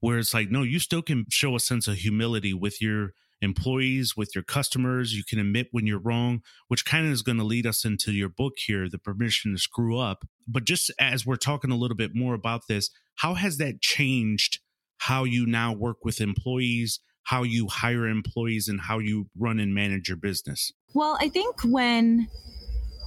Where 0.01 0.19
it's 0.19 0.35
like, 0.35 0.51
no, 0.51 0.63
you 0.63 0.79
still 0.79 1.01
can 1.01 1.25
show 1.31 1.57
a 1.57 1.61
sense 1.61 1.89
of 1.89 1.97
humility 1.97 2.53
with 2.53 2.83
your 2.83 3.15
employees, 3.41 4.19
with 4.19 4.35
your 4.35 4.45
customers. 4.45 5.15
You 5.15 5.25
can 5.25 5.39
admit 5.39 5.69
when 5.71 5.87
you're 5.87 5.99
wrong, 5.99 6.43
which 6.69 6.85
kind 6.85 7.07
of 7.07 7.13
is 7.13 7.23
going 7.23 7.39
to 7.39 7.45
lead 7.45 7.67
us 7.67 7.87
into 7.87 8.13
your 8.13 8.29
book 8.29 8.55
here, 8.59 8.87
The 8.91 8.99
Permission 8.99 9.53
to 9.53 9.59
Screw 9.59 9.99
Up. 9.99 10.27
But 10.47 10.65
just 10.65 10.91
as 11.01 11.25
we're 11.25 11.37
talking 11.37 11.71
a 11.71 11.77
little 11.77 11.97
bit 11.97 12.15
more 12.15 12.35
about 12.35 12.69
this, 12.69 12.91
how 13.17 13.33
has 13.33 13.57
that 13.57 13.81
changed 13.81 14.61
how 14.99 15.25
you 15.25 15.47
now 15.47 15.73
work 15.73 16.05
with 16.05 16.21
employees? 16.21 17.01
how 17.27 17.43
you 17.43 17.67
hire 17.67 18.07
employees 18.07 18.69
and 18.69 18.81
how 18.83 19.01
you 19.01 19.29
run 19.37 19.59
and 19.59 19.75
manage 19.75 20.09
your 20.09 20.17
business? 20.17 20.73
Well, 20.97 21.19
I 21.21 21.29
think 21.29 21.61
when 21.63 22.27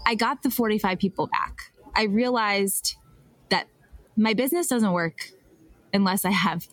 I 0.05 0.13
got 0.13 0.43
the 0.43 0.51
45 0.51 1.00
people 1.00 1.25
back, 1.25 1.72
I 1.96 2.03
realized 2.03 2.98
that 3.50 3.67
my 4.15 4.36
business 4.36 4.67
doesn't 4.67 4.91
work 4.91 5.31
unless 5.91 6.24
I 6.24 6.29
have 6.29 6.67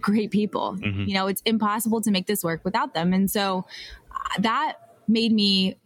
great 0.00 0.30
people. 0.30 0.78
Mm-hmm. 0.80 1.02
You 1.02 1.12
know, 1.12 1.26
it's 1.26 1.42
impossible 1.44 2.00
to 2.00 2.10
make 2.10 2.26
this 2.26 2.42
work 2.42 2.64
without 2.64 2.94
them. 2.94 3.12
And 3.12 3.30
so 3.30 3.66
uh, 4.10 4.40
that 4.40 4.76
made 5.06 5.32
me 5.32 5.76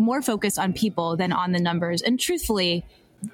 more 0.00 0.20
focused 0.20 0.58
on 0.58 0.72
people 0.72 1.16
than 1.16 1.30
on 1.30 1.52
the 1.52 1.60
numbers. 1.60 2.02
And 2.02 2.18
truthfully, 2.18 2.84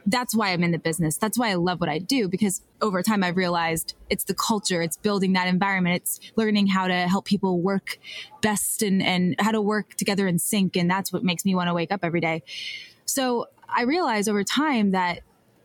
that's 0.07 0.35
why 0.35 0.51
I'm 0.51 0.63
in 0.63 0.71
the 0.71 0.79
business. 0.79 1.17
That's 1.17 1.39
why 1.39 1.51
I 1.51 1.55
love 1.55 1.81
what 1.81 1.89
I 1.89 1.99
do 1.99 2.29
because 2.29 2.63
over 2.81 3.03
time 3.03 3.23
I've 3.23 3.37
realized 3.37 3.95
it's 4.09 4.25
the 4.25 4.35
culture, 4.35 4.83
it's 4.83 4.97
building 4.97 5.33
that 5.35 5.49
environment, 5.49 5.97
it's 5.97 6.21
learning 6.37 6.69
how 6.69 6.89
to 6.89 6.95
help 7.09 7.25
people 7.25 7.61
work 7.61 7.99
best 8.41 8.83
and, 8.83 9.03
and 9.03 9.37
how 9.39 9.51
to 9.51 9.61
work 9.61 9.95
together 9.95 10.27
in 10.27 10.39
sync. 10.39 10.77
And 10.77 10.91
that's 10.91 11.13
what 11.13 11.25
makes 11.25 11.45
me 11.45 11.55
want 11.55 11.69
to 11.69 11.75
wake 11.75 11.93
up 11.93 12.01
every 12.03 12.21
day. 12.21 12.43
So 13.05 13.47
I 13.69 13.83
realized 13.83 14.29
over 14.29 14.45
time 14.45 14.93
that 14.93 15.21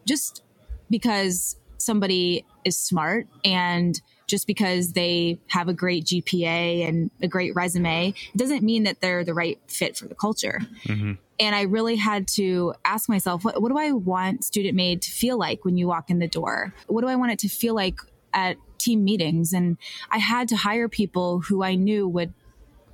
just 0.06 0.44
because 0.90 1.58
somebody 1.78 2.46
is 2.64 2.78
smart 2.78 3.28
and 3.44 4.02
just 4.27 4.48
because 4.48 4.94
they 4.94 5.39
have 5.48 5.67
a 5.67 5.74
great 5.74 6.05
GPA 6.05 6.88
and 6.88 7.12
a 7.22 7.27
great 7.27 7.55
resume 7.55 8.13
doesn't 8.36 8.63
mean 8.63 8.84
that 8.84 9.01
they're 9.01 9.24
the 9.24 9.34
right 9.34 9.60
fit 9.67 9.98
for 9.98 10.08
the 10.08 10.15
culture. 10.15 10.62
Mm-hmm. 10.86 11.13
And 11.39 11.55
I 11.55 11.63
really 11.63 11.98
had 11.98 12.27
to 12.29 12.74
ask 12.86 13.10
myself, 13.10 13.44
what, 13.44 13.62
what 13.62 13.70
do 13.70 13.77
I 13.77 13.91
want 13.91 14.44
Student 14.44 14.75
Maid 14.75 15.01
to 15.01 15.12
feel 15.12 15.38
like 15.38 15.65
when 15.65 15.77
you 15.77 15.88
walk 15.88 16.10
in 16.10 16.20
the 16.20 16.27
door? 16.27 16.74
What 16.88 17.01
do 17.01 17.08
I 17.08 17.15
want 17.15 17.32
it 17.34 17.39
to 17.39 17.50
feel 17.50 17.75
like 17.75 18.00
at 18.34 18.58
team 18.77 19.03
meetings? 19.03 19.51
And 19.51 19.77
I 20.10 20.17
had 20.17 20.48
to 20.50 20.55
hire 20.55 20.88
people 20.88 21.41
who 21.41 21.63
I 21.63 21.75
knew 21.75 22.08
would 22.08 22.34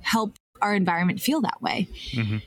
help 0.00 0.34
our 0.60 0.74
environment 0.74 1.20
feel 1.20 1.40
that 1.42 1.62
way. 1.62 1.88
Mm-hmm. 2.12 2.38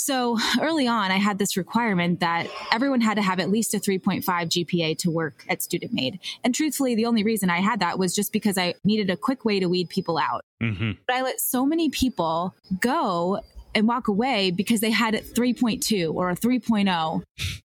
So 0.00 0.38
early 0.60 0.86
on, 0.86 1.10
I 1.10 1.16
had 1.16 1.38
this 1.38 1.56
requirement 1.56 2.20
that 2.20 2.48
everyone 2.72 3.00
had 3.00 3.14
to 3.14 3.22
have 3.22 3.38
at 3.38 3.50
least 3.50 3.74
a 3.74 3.78
3.5 3.78 4.24
GPA 4.24 4.98
to 4.98 5.10
work 5.10 5.44
at 5.48 5.62
Student 5.62 5.92
Maid. 5.92 6.18
And 6.42 6.54
truthfully, 6.54 6.94
the 6.94 7.06
only 7.06 7.22
reason 7.22 7.50
I 7.50 7.58
had 7.58 7.80
that 7.80 7.98
was 7.98 8.14
just 8.14 8.32
because 8.32 8.58
I 8.58 8.74
needed 8.84 9.10
a 9.10 9.16
quick 9.16 9.44
way 9.44 9.60
to 9.60 9.66
weed 9.66 9.88
people 9.88 10.18
out. 10.18 10.44
Mm-hmm. 10.62 10.92
But 11.06 11.16
I 11.16 11.22
let 11.22 11.40
so 11.40 11.66
many 11.66 11.90
people 11.90 12.54
go 12.80 13.40
and 13.74 13.86
walk 13.86 14.08
away 14.08 14.50
because 14.50 14.80
they 14.80 14.90
had 14.90 15.14
a 15.14 15.20
3.2 15.20 16.12
or 16.12 16.30
a 16.30 16.36
3.0. 16.36 17.22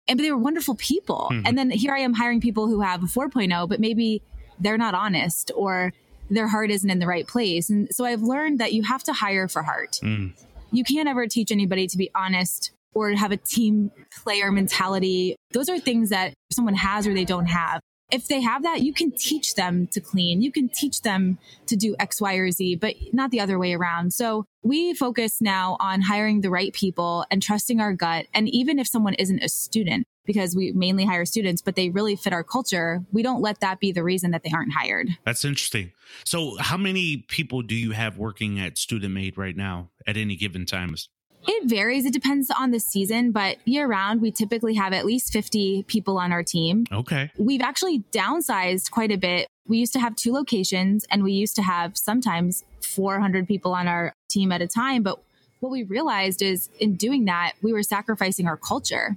And 0.09 0.19
but 0.19 0.23
they 0.23 0.31
were 0.31 0.39
wonderful 0.39 0.75
people. 0.75 1.29
Mm-hmm. 1.33 1.47
And 1.47 1.59
then 1.59 1.71
here 1.71 1.95
I 1.95 2.01
am 2.01 2.15
hiring 2.15 2.41
people 2.41 2.67
who 2.67 2.81
have 2.81 3.03
a 3.03 3.07
4.0, 3.07 3.69
but 3.69 3.81
maybe 3.81 4.23
they're 4.59 4.79
not 4.79 4.95
honest 4.95 5.51
or 5.55 5.93
their 6.29 6.47
heart 6.47 6.71
isn't 6.71 6.89
in 6.89 7.01
the 7.01 7.07
right 7.07 7.27
place. 7.27 7.71
And 7.71 7.89
so 7.93 8.05
I've 8.05 8.23
learned 8.23 8.61
that 8.61 8.73
you 8.73 8.85
have 8.85 9.03
to 9.05 9.13
hire 9.13 9.49
for 9.49 9.63
heart. 9.63 9.99
Mm 10.03 10.33
you 10.73 10.85
can't 10.85 11.09
ever 11.09 11.27
teach 11.27 11.51
anybody 11.51 11.87
to 11.87 11.97
be 11.97 12.11
honest 12.15 12.73
or 12.95 13.13
have 13.13 13.33
a 13.33 13.37
team 13.37 13.91
player 14.23 14.51
mentality. 14.51 15.37
Those 15.53 15.69
are 15.69 15.79
things 15.79 16.11
that 16.11 16.35
someone 16.53 16.75
has 16.75 17.07
or 17.07 17.15
they 17.15 17.25
don't 17.25 17.47
have. 17.47 17.81
If 18.13 18.27
they 18.27 18.41
have 18.41 18.65
that, 18.65 18.81
you 18.83 18.93
can 18.93 19.13
teach 19.13 19.55
them 19.55 19.87
to 19.93 20.01
clean. 20.01 20.43
You 20.43 20.51
can 20.51 20.69
teach 20.69 21.03
them 21.03 21.39
to 21.67 21.77
do 21.77 21.95
X, 22.01 22.21
Y, 22.21 22.35
or 22.35 22.51
Z, 22.51 22.77
but 22.77 22.95
not 23.13 23.31
the 23.31 23.41
other 23.41 23.57
way 23.57 23.73
around. 23.75 24.13
So 24.13 24.45
we 24.65 24.95
focus 24.95 25.41
now 25.41 25.77
on 25.79 26.01
hiring 26.01 26.41
the 26.41 26.51
right 26.51 26.73
people 26.73 27.25
and 27.31 27.41
trusting 27.41 27.81
our 27.81 27.93
gut. 27.93 28.27
And 28.35 28.49
even 28.49 28.81
if 28.81 28.89
someone 28.89 29.15
isn't 29.15 29.45
a 29.45 29.49
student, 29.49 30.07
because 30.25 30.55
we 30.55 30.73
mainly 30.73 31.05
hire 31.05 31.25
students, 31.25 31.63
but 31.63 31.77
they 31.77 31.91
really 31.91 32.17
fit 32.17 32.33
our 32.33 32.45
culture, 32.45 33.05
we 33.13 33.23
don't 33.23 33.41
let 33.41 33.61
that 33.61 33.81
be 33.81 33.93
the 33.93 34.03
reason 34.03 34.31
that 34.31 34.43
they 34.43 34.51
aren't 34.53 34.73
hired. 34.73 35.09
That's 35.25 35.45
interesting. 35.45 35.93
So, 36.25 36.57
how 36.59 36.77
many 36.77 37.19
people 37.29 37.63
do 37.63 37.75
you 37.75 37.93
have 37.93 38.19
working 38.19 38.59
at 38.59 38.79
Student 38.79 39.15
Maid 39.15 39.39
right 39.39 39.57
now 39.57 39.91
at 40.07 40.17
any 40.17 40.37
given 40.37 40.67
times? 40.67 41.09
It 41.47 41.69
varies. 41.69 42.05
It 42.05 42.13
depends 42.13 42.51
on 42.51 42.71
the 42.71 42.81
season, 42.81 43.33
but 43.33 43.57
year 43.67 43.87
round, 43.87 44.21
we 44.21 44.31
typically 44.31 44.75
have 44.75 44.93
at 44.93 45.07
least 45.07 45.33
50 45.33 45.85
people 45.85 46.19
on 46.19 46.33
our 46.33 46.43
team. 46.43 46.85
Okay. 46.93 47.31
We've 47.39 47.63
actually 47.63 48.05
downsized 48.13 48.91
quite 48.91 49.11
a 49.11 49.17
bit. 49.17 49.47
We 49.67 49.79
used 49.79 49.93
to 49.95 50.01
have 50.01 50.17
two 50.17 50.33
locations 50.33 51.07
and 51.11 51.23
we 51.23 51.33
used 51.33 51.57
to 51.57 51.63
have 51.63 51.97
sometimes 51.97 52.65
400 52.83 53.49
people 53.49 53.73
on 53.73 53.89
our 53.89 54.13
team 54.29 54.53
at 54.53 54.61
a 54.61 54.67
time. 54.67 55.03
But 55.03 55.23
what 55.61 55.71
we 55.71 55.83
realized 55.85 56.43
is 56.43 56.69
in 56.79 56.97
doing 56.97 57.27
that, 57.27 57.53
we 57.63 57.73
were 57.73 57.83
sacrificing 57.83 58.47
our 58.47 58.57
culture 58.57 59.17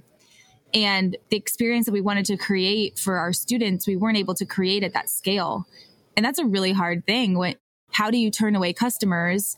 and 0.74 1.16
the 1.30 1.36
experience 1.36 1.86
that 1.86 1.92
we 1.92 2.00
wanted 2.00 2.26
to 2.26 2.36
create 2.36 2.98
for 2.98 3.16
our 3.16 3.32
students, 3.32 3.86
we 3.86 3.96
weren't 3.96 4.18
able 4.18 4.34
to 4.34 4.44
create 4.44 4.82
at 4.82 4.92
that 4.92 5.08
scale. 5.08 5.66
And 6.16 6.26
that's 6.26 6.38
a 6.38 6.44
really 6.44 6.72
hard 6.72 7.06
thing. 7.06 7.38
When, 7.38 7.54
how 7.92 8.10
do 8.10 8.18
you 8.18 8.30
turn 8.30 8.56
away 8.56 8.72
customers? 8.72 9.56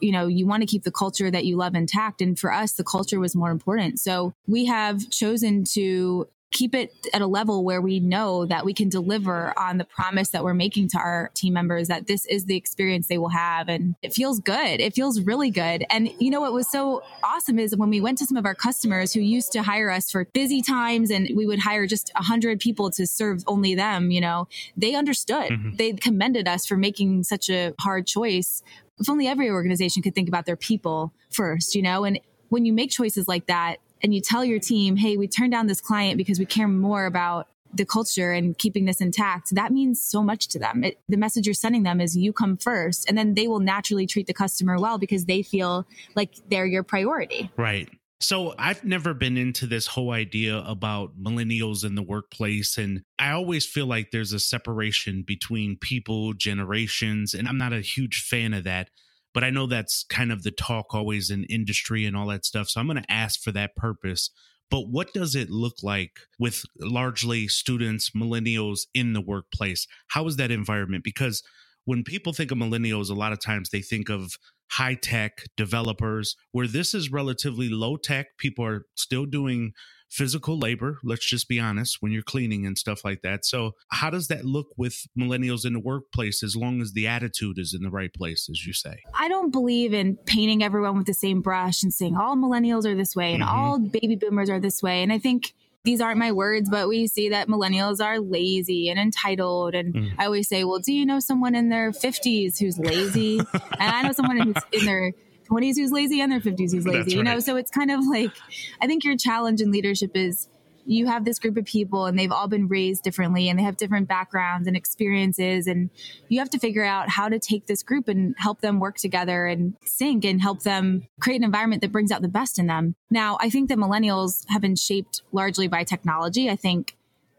You 0.00 0.12
know, 0.12 0.26
you 0.26 0.46
want 0.46 0.62
to 0.62 0.66
keep 0.66 0.82
the 0.82 0.90
culture 0.90 1.30
that 1.30 1.44
you 1.44 1.56
love 1.56 1.74
intact. 1.74 2.22
And 2.22 2.38
for 2.38 2.52
us, 2.52 2.72
the 2.72 2.84
culture 2.84 3.20
was 3.20 3.36
more 3.36 3.50
important. 3.50 4.00
So 4.00 4.34
we 4.46 4.64
have 4.64 5.10
chosen 5.10 5.64
to 5.74 6.28
keep 6.54 6.74
it 6.74 6.94
at 7.12 7.20
a 7.20 7.26
level 7.26 7.64
where 7.64 7.82
we 7.82 8.00
know 8.00 8.46
that 8.46 8.64
we 8.64 8.72
can 8.72 8.88
deliver 8.88 9.52
on 9.58 9.76
the 9.76 9.84
promise 9.84 10.30
that 10.30 10.44
we're 10.44 10.54
making 10.54 10.88
to 10.88 10.98
our 10.98 11.30
team 11.34 11.52
members 11.52 11.88
that 11.88 12.06
this 12.06 12.24
is 12.26 12.46
the 12.46 12.56
experience 12.56 13.08
they 13.08 13.18
will 13.18 13.28
have. 13.28 13.68
And 13.68 13.96
it 14.02 14.14
feels 14.14 14.38
good. 14.38 14.80
It 14.80 14.94
feels 14.94 15.20
really 15.20 15.50
good. 15.50 15.84
And 15.90 16.08
you 16.18 16.30
know 16.30 16.40
what 16.40 16.52
was 16.52 16.70
so 16.70 17.02
awesome 17.22 17.58
is 17.58 17.76
when 17.76 17.90
we 17.90 18.00
went 18.00 18.18
to 18.18 18.26
some 18.26 18.36
of 18.36 18.46
our 18.46 18.54
customers 18.54 19.12
who 19.12 19.20
used 19.20 19.52
to 19.52 19.62
hire 19.62 19.90
us 19.90 20.10
for 20.10 20.24
busy 20.26 20.62
times 20.62 21.10
and 21.10 21.28
we 21.34 21.44
would 21.44 21.58
hire 21.58 21.86
just 21.86 22.10
a 22.14 22.22
hundred 22.22 22.60
people 22.60 22.90
to 22.92 23.06
serve 23.06 23.42
only 23.46 23.74
them, 23.74 24.12
you 24.12 24.20
know, 24.20 24.46
they 24.76 24.94
understood. 24.94 25.50
Mm-hmm. 25.50 25.76
They 25.76 25.92
commended 25.92 26.46
us 26.46 26.64
for 26.64 26.76
making 26.76 27.24
such 27.24 27.50
a 27.50 27.74
hard 27.80 28.06
choice. 28.06 28.62
If 29.00 29.10
only 29.10 29.26
every 29.26 29.50
organization 29.50 30.02
could 30.02 30.14
think 30.14 30.28
about 30.28 30.46
their 30.46 30.56
people 30.56 31.12
first, 31.32 31.74
you 31.74 31.82
know, 31.82 32.04
and 32.04 32.20
when 32.48 32.64
you 32.64 32.72
make 32.72 32.90
choices 32.90 33.26
like 33.26 33.46
that, 33.46 33.78
and 34.04 34.14
you 34.14 34.20
tell 34.20 34.44
your 34.44 34.60
team, 34.60 34.96
hey, 34.96 35.16
we 35.16 35.26
turned 35.26 35.50
down 35.50 35.66
this 35.66 35.80
client 35.80 36.18
because 36.18 36.38
we 36.38 36.44
care 36.44 36.68
more 36.68 37.06
about 37.06 37.48
the 37.72 37.86
culture 37.86 38.32
and 38.32 38.56
keeping 38.58 38.84
this 38.84 39.00
intact, 39.00 39.54
that 39.54 39.72
means 39.72 40.00
so 40.00 40.22
much 40.22 40.48
to 40.48 40.58
them. 40.58 40.84
It, 40.84 41.00
the 41.08 41.16
message 41.16 41.46
you're 41.46 41.54
sending 41.54 41.84
them 41.84 42.02
is 42.02 42.14
you 42.14 42.30
come 42.30 42.58
first, 42.58 43.08
and 43.08 43.16
then 43.16 43.32
they 43.32 43.48
will 43.48 43.60
naturally 43.60 44.06
treat 44.06 44.26
the 44.26 44.34
customer 44.34 44.78
well 44.78 44.98
because 44.98 45.24
they 45.24 45.42
feel 45.42 45.86
like 46.14 46.34
they're 46.50 46.66
your 46.66 46.82
priority. 46.82 47.50
Right. 47.56 47.88
So 48.20 48.54
I've 48.58 48.84
never 48.84 49.14
been 49.14 49.38
into 49.38 49.66
this 49.66 49.86
whole 49.86 50.10
idea 50.10 50.58
about 50.58 51.18
millennials 51.18 51.82
in 51.82 51.94
the 51.94 52.02
workplace. 52.02 52.76
And 52.76 53.02
I 53.18 53.30
always 53.30 53.64
feel 53.64 53.86
like 53.86 54.10
there's 54.10 54.34
a 54.34 54.38
separation 54.38 55.24
between 55.26 55.78
people, 55.78 56.34
generations, 56.34 57.32
and 57.32 57.48
I'm 57.48 57.58
not 57.58 57.72
a 57.72 57.80
huge 57.80 58.22
fan 58.22 58.52
of 58.52 58.64
that 58.64 58.90
but 59.34 59.44
I 59.44 59.50
know 59.50 59.66
that's 59.66 60.04
kind 60.04 60.32
of 60.32 60.44
the 60.44 60.52
talk 60.52 60.94
always 60.94 61.28
in 61.28 61.44
industry 61.44 62.06
and 62.06 62.16
all 62.16 62.28
that 62.28 62.46
stuff. 62.46 62.68
So 62.68 62.80
I'm 62.80 62.86
going 62.86 63.02
to 63.02 63.12
ask 63.12 63.40
for 63.40 63.52
that 63.52 63.76
purpose. 63.76 64.30
But 64.70 64.88
what 64.88 65.12
does 65.12 65.34
it 65.34 65.50
look 65.50 65.82
like 65.82 66.20
with 66.38 66.62
largely 66.80 67.48
students, 67.48 68.10
millennials 68.10 68.86
in 68.94 69.12
the 69.12 69.20
workplace? 69.20 69.86
How 70.08 70.26
is 70.26 70.36
that 70.36 70.50
environment? 70.50 71.04
Because 71.04 71.42
when 71.84 72.02
people 72.02 72.32
think 72.32 72.50
of 72.50 72.58
millennials, 72.58 73.10
a 73.10 73.14
lot 73.14 73.32
of 73.32 73.40
times 73.40 73.70
they 73.70 73.82
think 73.82 74.08
of 74.08 74.38
high 74.72 74.94
tech 74.94 75.42
developers, 75.56 76.36
where 76.52 76.66
this 76.66 76.94
is 76.94 77.12
relatively 77.12 77.68
low 77.68 77.96
tech. 77.96 78.36
People 78.38 78.64
are 78.64 78.86
still 78.94 79.26
doing 79.26 79.72
physical 80.14 80.56
labor, 80.56 80.98
let's 81.02 81.28
just 81.28 81.48
be 81.48 81.58
honest, 81.58 81.96
when 82.00 82.12
you're 82.12 82.22
cleaning 82.22 82.64
and 82.64 82.78
stuff 82.78 83.04
like 83.04 83.22
that. 83.22 83.44
So, 83.44 83.72
how 83.88 84.10
does 84.10 84.28
that 84.28 84.44
look 84.44 84.68
with 84.76 85.06
millennials 85.18 85.66
in 85.66 85.72
the 85.72 85.80
workplace 85.80 86.42
as 86.42 86.54
long 86.54 86.80
as 86.80 86.92
the 86.92 87.08
attitude 87.08 87.58
is 87.58 87.74
in 87.74 87.82
the 87.82 87.90
right 87.90 88.14
place, 88.14 88.48
as 88.48 88.64
you 88.64 88.72
say? 88.72 89.00
I 89.18 89.28
don't 89.28 89.50
believe 89.50 89.92
in 89.92 90.16
painting 90.24 90.62
everyone 90.62 90.96
with 90.96 91.06
the 91.06 91.14
same 91.14 91.40
brush 91.40 91.82
and 91.82 91.92
saying 91.92 92.16
all 92.16 92.36
millennials 92.36 92.84
are 92.86 92.94
this 92.94 93.16
way 93.16 93.34
and 93.34 93.42
mm-hmm. 93.42 93.56
all 93.56 93.78
baby 93.80 94.14
boomers 94.14 94.48
are 94.48 94.60
this 94.60 94.82
way. 94.82 95.02
And 95.02 95.12
I 95.12 95.18
think 95.18 95.52
these 95.84 96.00
aren't 96.00 96.18
my 96.18 96.32
words, 96.32 96.70
but 96.70 96.88
we 96.88 97.06
see 97.06 97.28
that 97.28 97.46
millennials 97.46 98.02
are 98.02 98.18
lazy 98.18 98.88
and 98.88 98.98
entitled. 98.98 99.74
And 99.74 99.94
mm. 99.94 100.12
I 100.18 100.24
always 100.24 100.48
say, 100.48 100.64
well, 100.64 100.78
do 100.78 100.92
you 100.92 101.04
know 101.04 101.20
someone 101.20 101.54
in 101.54 101.68
their 101.68 101.92
50s 101.92 102.58
who's 102.58 102.78
lazy? 102.78 103.38
and 103.52 103.56
I 103.78 104.02
know 104.02 104.12
someone 104.12 104.38
who's 104.38 104.56
in 104.72 104.86
their 104.86 105.12
20s 105.50 105.76
who's 105.76 105.92
lazy 105.92 106.22
and 106.22 106.32
their 106.32 106.40
50s 106.40 106.72
who's 106.72 106.86
lazy, 106.86 106.98
right. 106.98 107.08
you 107.08 107.22
know? 107.22 107.38
So 107.38 107.56
it's 107.56 107.70
kind 107.70 107.90
of 107.90 108.00
like, 108.06 108.32
I 108.80 108.86
think 108.86 109.04
your 109.04 109.16
challenge 109.16 109.60
in 109.60 109.70
leadership 109.70 110.12
is 110.14 110.48
you 110.86 111.06
have 111.06 111.24
this 111.24 111.38
group 111.38 111.56
of 111.56 111.64
people 111.64 112.06
and 112.06 112.18
they've 112.18 112.32
all 112.32 112.48
been 112.48 112.68
raised 112.68 113.02
differently 113.02 113.48
and 113.48 113.58
they 113.58 113.62
have 113.62 113.76
different 113.76 114.08
backgrounds 114.08 114.66
and 114.66 114.76
experiences. 114.76 115.66
And 115.66 115.90
you 116.28 116.38
have 116.38 116.50
to 116.50 116.58
figure 116.58 116.84
out 116.84 117.08
how 117.08 117.28
to 117.28 117.38
take 117.38 117.66
this 117.66 117.82
group 117.82 118.08
and 118.08 118.34
help 118.38 118.60
them 118.60 118.80
work 118.80 118.96
together 118.96 119.46
and 119.46 119.74
sync 119.84 120.24
and 120.24 120.40
help 120.40 120.62
them 120.62 121.06
create 121.20 121.36
an 121.36 121.44
environment 121.44 121.82
that 121.82 121.92
brings 121.92 122.12
out 122.12 122.22
the 122.22 122.28
best 122.28 122.58
in 122.58 122.66
them. 122.66 122.94
Now, 123.10 123.38
I 123.40 123.50
think 123.50 123.68
that 123.68 123.78
millennials 123.78 124.44
have 124.48 124.60
been 124.62 124.76
shaped 124.76 125.22
largely 125.32 125.68
by 125.68 125.84
technology. 125.84 126.50
I 126.50 126.56
think 126.56 126.96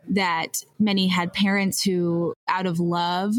that 0.10 0.64
many 0.80 1.08
had 1.08 1.34
parents 1.34 1.84
who, 1.84 2.34
out 2.48 2.66
of 2.66 2.80
love, 2.80 3.34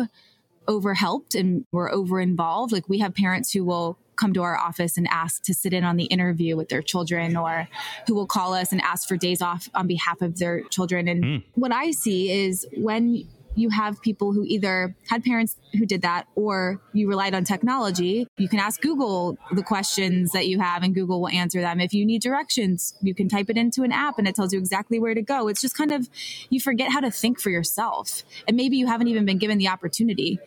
over 0.69 0.95
helped 0.95 1.35
and 1.35 1.65
were 1.73 1.93
over 1.93 2.21
involved. 2.21 2.73
Like 2.73 2.89
we 2.89 2.99
have 3.01 3.15
parents 3.15 3.53
who 3.53 3.65
will 3.65 3.99
come 4.17 4.33
to 4.33 4.43
our 4.43 4.57
office 4.57 4.97
and 4.97 5.07
ask 5.09 5.43
to 5.43 5.55
sit 5.55 5.73
in 5.73 5.85
on 5.85 5.97
the 5.97 6.05
interview 6.05 6.57
with 6.57 6.69
their 6.69 6.83
children 6.83 7.37
or 7.37 7.69
who 8.07 8.15
will 8.15 8.27
call 8.27 8.55
us 8.55 8.73
and 8.73 8.81
ask 8.81 9.07
for 9.07 9.17
days 9.17 9.43
off 9.43 9.69
on 9.75 9.87
behalf 9.87 10.23
of 10.23 10.39
their 10.39 10.63
children. 10.63 11.07
And 11.07 11.25
mm. 11.25 11.43
what 11.55 11.73
I 11.73 11.91
see 11.91 12.31
is 12.31 12.67
when 12.73 13.29
you 13.57 13.71
have 13.71 14.01
people 14.03 14.33
who 14.33 14.45
either 14.45 14.95
had 15.09 15.25
parents 15.25 15.57
who 15.73 15.87
did 15.87 16.03
that 16.03 16.29
or 16.35 16.81
you 16.93 17.09
relied 17.09 17.35
on 17.35 17.43
technology. 17.43 18.29
You 18.37 18.49
can 18.49 18.61
ask 18.61 18.81
Google 18.81 19.39
the 19.53 19.63
questions 19.63 20.31
that 20.33 20.47
you 20.47 20.61
have 20.61 20.83
and 20.83 20.95
Google 20.95 21.23
will 21.23 21.31
answer 21.31 21.61
them. 21.61 21.81
If 21.81 21.95
you 21.95 22.05
need 22.05 22.21
directions, 22.21 22.95
you 23.01 23.15
can 23.15 23.29
type 23.29 23.49
it 23.49 23.57
into 23.57 23.83
an 23.83 23.93
app 23.93 24.19
and 24.19 24.29
it 24.29 24.35
tells 24.37 24.53
you 24.53 24.59
exactly 24.59 25.01
where 25.01 25.15
to 25.15 25.23
go. 25.23 25.49
It's 25.49 25.63
just 25.63 25.77
kind 25.77 25.91
of, 25.91 26.09
you 26.51 26.61
forget 26.61 26.93
how 26.93 27.01
to 27.01 27.11
think 27.11 27.41
for 27.41 27.51
yourself. 27.51 28.23
And 28.47 28.57
maybe 28.57 28.77
you 28.77 28.87
haven't 28.87 29.09
even 29.09 29.25
been 29.25 29.39
given 29.39 29.57
the 29.57 29.69
opportunity. 29.69 30.39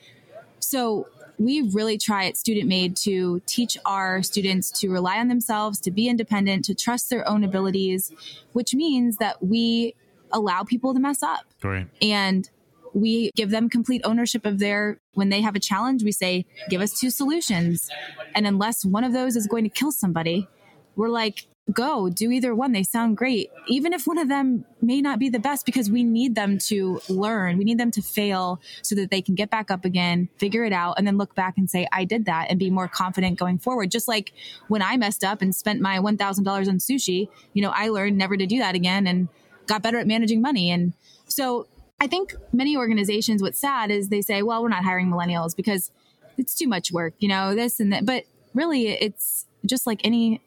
So 0.60 1.08
we 1.40 1.62
really 1.62 1.98
try 1.98 2.26
at 2.26 2.38
Student 2.38 2.68
Maid 2.68 2.96
to 2.98 3.42
teach 3.48 3.76
our 3.86 4.22
students 4.22 4.70
to 4.82 4.90
rely 4.90 5.18
on 5.18 5.30
themselves, 5.30 5.80
to 5.82 5.92
be 5.92 6.08
independent, 6.08 6.66
to 6.66 6.76
trust 6.76 7.10
their 7.10 7.28
own 7.28 7.44
abilities, 7.44 8.12
which 8.54 8.76
means 8.76 9.18
that 9.18 9.42
we 9.42 9.96
allow 10.32 10.64
people 10.64 10.94
to 10.94 11.00
mess 11.00 11.24
up. 11.24 11.46
Right. 11.64 11.88
And 12.02 12.48
we 12.94 13.32
give 13.36 13.50
them 13.50 13.70
complete 13.70 14.02
ownership 14.04 14.46
of 14.46 14.60
their 14.60 15.00
when 15.14 15.30
they 15.30 15.42
have 15.42 15.56
a 15.56 15.60
challenge 15.60 16.04
we 16.04 16.12
say 16.12 16.46
give 16.70 16.82
us 16.82 17.00
two 17.00 17.10
solutions. 17.10 17.90
And 18.36 18.48
unless 18.48 18.86
one 18.86 19.04
of 19.04 19.14
those 19.14 19.36
is 19.36 19.48
going 19.48 19.64
to 19.64 19.70
kill 19.70 19.92
somebody 19.92 20.48
we're 20.96 21.10
like 21.10 21.48
go 21.72 22.10
do 22.10 22.32
either 22.32 22.56
one. 22.56 22.72
They 22.72 22.82
sound 22.82 23.16
great. 23.16 23.52
Even 23.68 23.94
if 23.94 24.08
one 24.08 24.18
of 24.18 24.28
them 24.28 24.66
may 24.82 25.02
not 25.02 25.20
be 25.20 25.30
the 25.30 25.38
best 25.38 25.68
because 25.68 25.92
we 25.92 26.04
need 26.04 26.34
them 26.34 26.58
to 26.58 27.00
learn 27.10 27.58
we 27.58 27.64
need 27.64 27.78
them 27.78 27.92
to 27.92 28.02
fail 28.02 28.60
so 28.82 28.96
that 28.96 29.12
they 29.12 29.22
can 29.22 29.36
get 29.36 29.50
back 29.50 29.70
up 29.70 29.86
again 29.86 30.30
figure 30.38 30.64
it 30.64 30.74
out 30.74 30.96
and 30.98 31.06
then 31.06 31.18
look 31.18 31.36
back 31.36 31.58
and 31.58 31.70
say 31.70 31.88
i 31.92 32.04
did 32.04 32.26
that 32.26 32.48
and 32.50 32.58
be 32.58 32.72
more 32.72 32.88
confident 32.88 33.38
going 33.38 33.60
forward. 33.60 33.92
Just 33.92 34.08
like 34.08 34.34
when 34.68 34.82
i 34.82 34.98
messed 34.98 35.24
up 35.24 35.42
and 35.42 35.54
spent 35.54 35.80
my 35.80 36.00
$1000 36.00 36.68
on 36.68 36.78
sushi 36.78 37.30
you 37.54 37.62
know 37.62 37.72
i 37.76 37.90
learned 37.90 38.18
never 38.18 38.36
to 38.36 38.48
do 38.48 38.58
that 38.58 38.74
again 38.74 39.06
and 39.06 39.28
got 39.70 39.84
better 39.84 40.00
at 40.00 40.08
managing 40.08 40.42
money. 40.42 40.72
And 40.72 40.94
so 41.28 41.68
i 42.02 42.08
think 42.08 42.34
many 42.52 42.76
organizations 42.78 43.42
what's 43.42 43.60
sad 43.60 43.92
is 43.92 44.10
they 44.10 44.22
say 44.22 44.42
well 44.42 44.62
we're 44.62 44.70
not 44.70 44.84
hiring 44.84 45.08
millennials 45.08 45.56
because 45.56 45.92
it's 46.38 46.56
too 46.56 46.68
much 46.68 46.92
work 46.92 47.14
you 47.20 47.28
know 47.28 47.54
this 47.54 47.80
and 47.80 47.92
that. 47.94 48.06
But 48.06 48.24
really 48.54 48.88
it's 48.88 49.46
just 49.66 49.86
like 49.86 50.02
any 50.04 50.42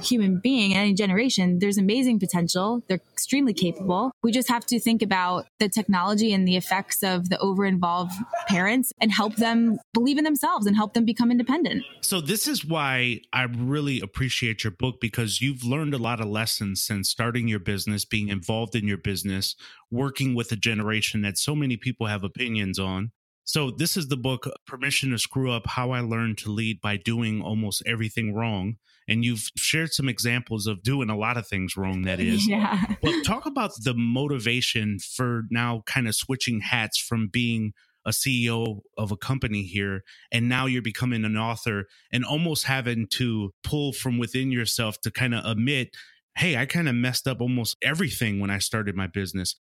human 0.00 0.38
being 0.38 0.72
in 0.72 0.76
any 0.76 0.94
generation, 0.94 1.58
there's 1.58 1.78
amazing 1.78 2.18
potential. 2.18 2.82
They're 2.88 3.00
extremely 3.12 3.54
capable. 3.54 4.12
We 4.22 4.32
just 4.32 4.48
have 4.48 4.66
to 4.66 4.80
think 4.80 5.02
about 5.02 5.46
the 5.58 5.68
technology 5.68 6.32
and 6.32 6.46
the 6.46 6.56
effects 6.56 7.02
of 7.02 7.28
the 7.28 7.38
over 7.38 7.64
involved 7.64 8.12
parents 8.48 8.92
and 9.00 9.12
help 9.12 9.36
them 9.36 9.78
believe 9.92 10.18
in 10.18 10.24
themselves 10.24 10.66
and 10.66 10.76
help 10.76 10.94
them 10.94 11.04
become 11.04 11.30
independent. 11.30 11.84
So, 12.00 12.20
this 12.20 12.46
is 12.46 12.64
why 12.64 13.20
I 13.32 13.44
really 13.44 14.00
appreciate 14.00 14.64
your 14.64 14.70
book 14.70 15.00
because 15.00 15.40
you've 15.40 15.64
learned 15.64 15.94
a 15.94 15.98
lot 15.98 16.20
of 16.20 16.26
lessons 16.26 16.82
since 16.82 17.08
starting 17.08 17.48
your 17.48 17.58
business, 17.58 18.04
being 18.04 18.28
involved 18.28 18.74
in 18.74 18.86
your 18.86 18.98
business, 18.98 19.56
working 19.90 20.34
with 20.34 20.52
a 20.52 20.56
generation 20.56 21.22
that 21.22 21.38
so 21.38 21.54
many 21.54 21.76
people 21.76 22.06
have 22.06 22.24
opinions 22.24 22.78
on. 22.78 23.12
So, 23.48 23.70
this 23.70 23.96
is 23.96 24.08
the 24.08 24.16
book, 24.16 24.50
Permission 24.66 25.12
to 25.12 25.18
Screw 25.20 25.52
Up 25.52 25.68
How 25.68 25.92
I 25.92 26.00
Learned 26.00 26.36
to 26.38 26.50
Lead 26.50 26.80
by 26.80 26.96
Doing 26.96 27.40
Almost 27.40 27.84
Everything 27.86 28.34
Wrong. 28.34 28.74
And 29.06 29.24
you've 29.24 29.50
shared 29.56 29.92
some 29.92 30.08
examples 30.08 30.66
of 30.66 30.82
doing 30.82 31.10
a 31.10 31.16
lot 31.16 31.36
of 31.36 31.46
things 31.46 31.76
wrong 31.76 32.02
that 32.02 32.18
is. 32.18 32.44
Yeah. 32.48 32.76
Well 33.04 33.22
talk 33.22 33.46
about 33.46 33.70
the 33.80 33.94
motivation 33.94 34.98
for 34.98 35.44
now 35.48 35.84
kind 35.86 36.08
of 36.08 36.16
switching 36.16 36.60
hats 36.60 36.98
from 36.98 37.28
being 37.28 37.72
a 38.04 38.10
CEO 38.10 38.80
of 38.98 39.12
a 39.12 39.16
company 39.16 39.62
here, 39.62 40.02
and 40.32 40.48
now 40.48 40.66
you're 40.66 40.82
becoming 40.82 41.24
an 41.24 41.36
author 41.36 41.84
and 42.12 42.24
almost 42.24 42.64
having 42.64 43.06
to 43.12 43.52
pull 43.62 43.92
from 43.92 44.18
within 44.18 44.50
yourself 44.50 45.00
to 45.02 45.12
kind 45.12 45.36
of 45.36 45.44
admit, 45.44 45.90
hey, 46.36 46.56
I 46.56 46.66
kind 46.66 46.88
of 46.88 46.96
messed 46.96 47.28
up 47.28 47.40
almost 47.40 47.76
everything 47.80 48.40
when 48.40 48.50
I 48.50 48.58
started 48.58 48.96
my 48.96 49.06
business. 49.06 49.54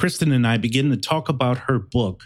Kristen 0.00 0.32
and 0.32 0.46
I 0.46 0.56
begin 0.56 0.88
to 0.88 0.96
talk 0.96 1.28
about 1.28 1.58
her 1.58 1.78
book 1.78 2.22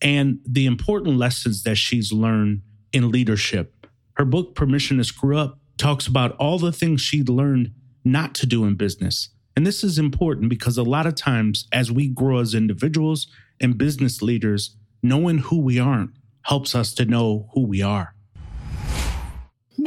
and 0.00 0.38
the 0.46 0.66
important 0.66 1.16
lessons 1.16 1.64
that 1.64 1.74
she's 1.74 2.12
learned 2.12 2.62
in 2.92 3.10
leadership 3.10 3.74
her 4.12 4.24
book, 4.24 4.54
Permission 4.54 4.98
to 4.98 5.04
Screw 5.04 5.36
Up, 5.36 5.58
talks 5.78 6.06
about 6.06 6.36
all 6.36 6.60
the 6.60 6.70
things 6.70 7.00
she 7.00 7.24
learned 7.24 7.72
not 8.04 8.36
to 8.36 8.46
do 8.46 8.64
in 8.64 8.76
business. 8.76 9.30
And 9.56 9.66
this 9.66 9.82
is 9.82 9.98
important 9.98 10.48
because 10.48 10.78
a 10.78 10.84
lot 10.84 11.06
of 11.08 11.16
times, 11.16 11.66
as 11.72 11.90
we 11.90 12.06
grow 12.06 12.38
as 12.38 12.54
individuals 12.54 13.26
and 13.60 13.76
business 13.76 14.22
leaders, 14.22 14.76
knowing 15.02 15.38
who 15.38 15.60
we 15.60 15.80
aren't 15.80 16.12
helps 16.42 16.76
us 16.76 16.94
to 16.94 17.04
know 17.04 17.48
who 17.54 17.66
we 17.66 17.82
are. 17.82 18.14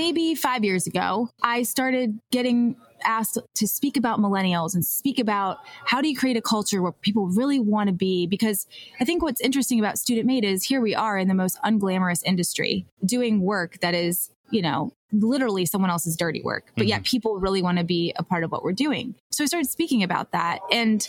Maybe 0.02 0.34
five 0.34 0.64
years 0.64 0.88
ago, 0.88 1.30
I 1.44 1.62
started 1.62 2.20
getting 2.32 2.76
asked 3.04 3.38
to 3.54 3.68
speak 3.68 3.98
about 3.98 4.18
millennials 4.18 4.74
and 4.74 4.84
speak 4.84 5.20
about 5.20 5.60
how 5.86 6.02
do 6.02 6.10
you 6.10 6.18
create 6.18 6.36
a 6.36 6.42
culture 6.42 6.82
where 6.82 6.92
people 6.92 7.28
really 7.28 7.60
want 7.60 7.88
to 7.88 7.94
be? 7.94 8.26
Because 8.26 8.66
i 9.00 9.06
think 9.06 9.22
what's 9.22 9.40
interesting 9.42 9.78
about 9.78 10.00
Student 10.00 10.26
Maid 10.26 10.44
is 10.44 10.64
here 10.64 10.82
we 10.82 10.96
are 10.96 11.20
in 11.20 11.28
the 11.28 11.36
most 11.36 11.56
unglamorous 11.64 12.24
industry 12.26 12.88
doing 13.06 13.42
work 13.42 13.80
that 13.82 13.94
is 13.94 14.32
you 14.50 14.64
know 14.64 14.92
literally 15.12 15.68
someone 15.68 15.92
else's 15.92 16.18
dirty 16.18 16.42
work 16.42 16.72
but 16.76 16.82
mm-hmm. 16.82 16.90
yet 16.90 17.04
people 17.04 17.38
really 17.38 17.62
want 17.62 17.78
to 17.78 17.84
be 17.84 18.12
a 18.16 18.24
part 18.24 18.44
of 18.44 18.52
what 18.52 18.64
we're 18.64 18.74
doing. 18.74 19.14
So 19.30 19.44
i 19.44 19.48
started 19.48 19.70
speaking 19.70 20.02
about 20.02 20.32
that 20.32 20.62
and 20.72 21.08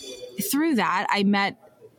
through 0.51 0.75
that 0.75 1.07
i 1.09 1.23
met 1.23 1.57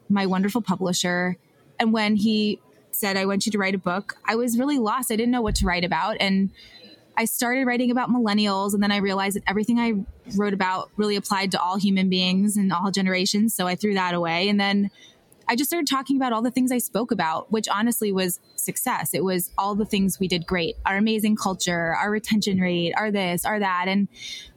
my 0.10 0.28
wonderful 0.28 0.62
publisher 0.62 1.38
and 1.80 1.92
when 1.92 2.16
he 2.16 2.60
said 2.92 3.18
i 3.18 3.26
want 3.26 3.48
you 3.48 3.52
to 3.52 3.58
write 3.58 3.74
a 3.74 3.80
book 3.80 4.16
i 4.26 4.36
was 4.36 4.60
really 4.60 4.78
lost. 4.78 5.12
I 5.12 5.16
didn't 5.16 5.32
know 5.32 5.42
what 5.42 5.56
to 5.56 5.66
write 5.66 5.84
about 5.84 6.18
and 6.20 6.52
I 7.16 7.26
started 7.26 7.66
writing 7.66 7.92
about 7.92 8.10
millennials, 8.10 8.74
and 8.74 8.82
then 8.82 8.92
I 8.92 8.98
realized 8.98 9.36
that 9.36 9.44
everything 9.48 9.80
I 9.80 9.94
wrote 10.36 10.54
about 10.54 10.90
really 10.98 11.16
applied 11.16 11.52
to 11.52 11.62
all 11.62 11.78
human 11.78 12.10
beings 12.10 12.58
and 12.58 12.74
all 12.74 12.92
generations. 12.92 13.54
So 13.54 13.68
I 13.68 13.76
threw 13.76 13.94
that 13.94 14.16
away. 14.16 14.50
And 14.50 14.60
then 14.60 14.90
I 15.48 15.56
just 15.56 15.70
started 15.70 15.88
talking 15.88 16.16
about 16.16 16.34
all 16.34 16.42
the 16.42 16.52
things 16.52 16.72
I 16.72 16.78
spoke 16.78 17.12
about, 17.12 17.52
which 17.52 17.68
honestly 17.68 18.12
was 18.12 18.40
success. 18.56 19.14
It 19.14 19.24
was 19.24 19.52
all 19.58 19.76
the 19.76 19.86
things 19.86 20.20
we 20.20 20.28
did 20.28 20.48
great 20.48 20.76
our 20.86 20.98
amazing 20.98 21.36
culture, 21.36 21.96
our 21.96 22.10
retention 22.10 22.60
rate, 22.60 22.94
our 22.98 23.12
this, 23.12 23.46
our 23.46 23.60
that. 23.60 23.86
And 23.88 24.08